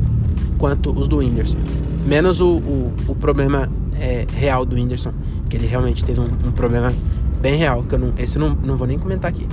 quanto 0.58 0.90
os 0.90 1.08
do 1.08 1.18
Whindersson. 1.18 1.58
Menos 2.04 2.40
o, 2.40 2.56
o, 2.56 2.92
o 3.08 3.14
problema 3.14 3.70
é, 3.98 4.26
real 4.36 4.64
do 4.64 4.76
Whindersson, 4.76 5.12
que 5.48 5.56
ele 5.56 5.66
realmente 5.66 6.04
teve 6.04 6.20
um, 6.20 6.28
um 6.44 6.52
problema 6.52 6.92
bem 7.40 7.56
real, 7.56 7.82
que 7.82 7.94
eu 7.94 7.98
não, 7.98 8.12
esse 8.18 8.38
não, 8.38 8.50
não 8.64 8.76
vou 8.76 8.86
nem 8.86 8.98
comentar 8.98 9.30
aqui, 9.30 9.46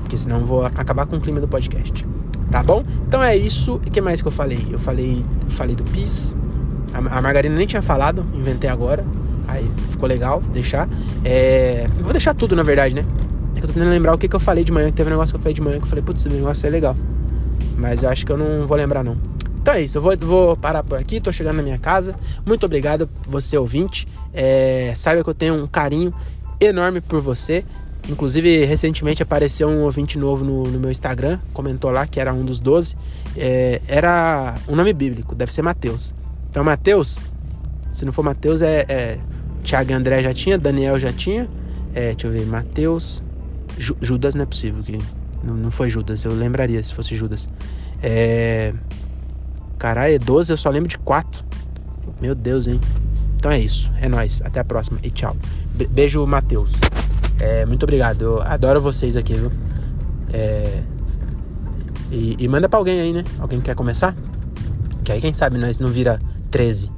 porque 0.00 0.16
senão 0.16 0.40
vou 0.44 0.64
acabar 0.64 1.06
com 1.06 1.16
o 1.16 1.20
clima 1.20 1.40
do 1.40 1.48
podcast. 1.48 2.06
Tá 2.50 2.62
bom? 2.62 2.82
Então 3.06 3.22
é 3.22 3.36
isso. 3.36 3.74
O 3.74 3.80
que 3.80 4.00
mais 4.00 4.22
que 4.22 4.28
eu 4.28 4.32
falei? 4.32 4.58
Eu 4.70 4.78
falei, 4.78 5.24
falei 5.48 5.76
do 5.76 5.84
PIS. 5.84 6.34
A, 6.94 7.18
a 7.18 7.22
Margarina 7.22 7.54
nem 7.54 7.66
tinha 7.66 7.82
falado, 7.82 8.24
inventei 8.34 8.70
agora. 8.70 9.04
Aí 9.46 9.70
ficou 9.90 10.08
legal 10.08 10.42
deixar. 10.52 10.88
É, 11.24 11.88
vou 12.00 12.12
deixar 12.12 12.34
tudo, 12.34 12.56
na 12.56 12.62
verdade, 12.62 12.94
né? 12.94 13.04
É 13.54 13.60
que 13.60 13.64
eu 13.64 13.68
tô 13.68 13.74
tentando 13.74 13.90
lembrar 13.90 14.14
o 14.14 14.18
que, 14.18 14.28
que 14.28 14.36
eu 14.36 14.40
falei 14.40 14.64
de 14.64 14.72
manhã, 14.72 14.88
que 14.88 14.96
teve 14.96 15.08
um 15.08 15.12
negócio 15.12 15.32
que 15.34 15.38
eu 15.38 15.42
falei 15.42 15.54
de 15.54 15.60
manhã 15.60 15.78
que 15.78 15.84
eu 15.84 15.88
falei, 15.88 16.02
putz, 16.02 16.24
esse 16.24 16.34
negócio 16.34 16.66
é 16.66 16.70
legal. 16.70 16.96
Mas 17.76 18.02
eu 18.02 18.08
acho 18.08 18.24
que 18.24 18.32
eu 18.32 18.38
não 18.38 18.66
vou 18.66 18.76
lembrar, 18.76 19.04
não. 19.04 19.16
Então 19.60 19.74
é 19.74 19.82
isso, 19.82 19.98
eu 19.98 20.02
vou, 20.02 20.16
vou 20.16 20.56
parar 20.56 20.82
por 20.82 20.96
aqui, 20.96 21.20
tô 21.20 21.32
chegando 21.32 21.56
na 21.56 21.62
minha 21.62 21.78
casa. 21.78 22.14
Muito 22.46 22.64
obrigado, 22.64 23.08
você 23.26 23.58
ouvinte. 23.58 24.06
É, 24.32 24.92
saiba 24.96 25.22
que 25.22 25.28
eu 25.28 25.34
tenho 25.34 25.62
um 25.62 25.66
carinho 25.66 26.14
enorme 26.60 27.00
por 27.00 27.20
você. 27.20 27.64
Inclusive, 28.08 28.64
recentemente 28.64 29.22
apareceu 29.22 29.68
um 29.68 29.82
ouvinte 29.82 30.16
novo 30.16 30.44
no, 30.44 30.64
no 30.64 30.80
meu 30.80 30.90
Instagram, 30.90 31.38
comentou 31.52 31.90
lá 31.90 32.06
que 32.06 32.18
era 32.18 32.32
um 32.32 32.44
dos 32.44 32.60
12. 32.60 32.96
É, 33.36 33.82
era 33.86 34.54
um 34.68 34.74
nome 34.74 34.92
bíblico, 34.92 35.34
deve 35.34 35.52
ser 35.52 35.60
Mateus. 35.60 36.14
Então, 36.48 36.64
Mateus, 36.64 37.18
se 37.92 38.06
não 38.06 38.12
for 38.12 38.22
Mateus, 38.22 38.62
é, 38.62 38.86
é 38.88 39.18
Tiago 39.62 39.90
e 39.90 39.94
André 39.94 40.22
já 40.22 40.32
tinha, 40.32 40.56
Daniel 40.56 40.98
já 40.98 41.12
tinha. 41.12 41.48
É, 41.94 42.12
deixa 42.12 42.28
eu 42.28 42.30
ver, 42.30 42.46
Mateus. 42.46 43.22
Ju, 43.76 43.96
Judas 44.00 44.34
não 44.34 44.44
é 44.44 44.46
possível 44.46 44.82
que. 44.82 44.98
Não, 45.42 45.54
não 45.54 45.70
foi 45.70 45.90
Judas, 45.90 46.24
eu 46.24 46.32
lembraria 46.32 46.82
se 46.82 46.94
fosse 46.94 47.14
Judas. 47.16 47.48
É. 48.02 48.72
Caralho, 49.78 50.14
é 50.14 50.18
12, 50.18 50.52
eu 50.52 50.56
só 50.56 50.70
lembro 50.70 50.88
de 50.88 50.98
4. 50.98 51.44
Meu 52.20 52.34
Deus, 52.34 52.66
hein? 52.66 52.80
Então 53.36 53.50
é 53.50 53.58
isso. 53.58 53.90
É 54.00 54.08
nóis. 54.08 54.42
Até 54.44 54.60
a 54.60 54.64
próxima 54.64 54.98
e 55.02 55.10
tchau. 55.10 55.36
Be 55.74 55.86
beijo, 55.86 56.26
Matheus. 56.26 56.72
É, 57.38 57.64
muito 57.64 57.84
obrigado. 57.84 58.22
Eu 58.22 58.42
adoro 58.42 58.80
vocês 58.80 59.16
aqui, 59.16 59.34
viu? 59.34 59.52
É, 60.32 60.82
e, 62.10 62.36
e, 62.38 62.48
manda 62.48 62.68
pra 62.68 62.78
alguém 62.78 63.00
aí, 63.00 63.12
né? 63.12 63.22
Alguém 63.38 63.60
quer 63.60 63.74
começar? 63.74 64.14
Que 65.04 65.12
aí, 65.12 65.20
quem 65.20 65.32
sabe, 65.32 65.58
nós 65.58 65.78
não 65.78 65.88
vira 65.88 66.20
13. 66.50 66.90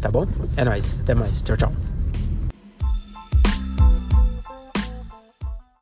Tá 0.00 0.10
bom? 0.10 0.26
É 0.56 0.64
nóis. 0.64 0.98
Até 1.02 1.14
mais. 1.14 1.42
Tchau, 1.42 1.56
tchau. 1.56 1.93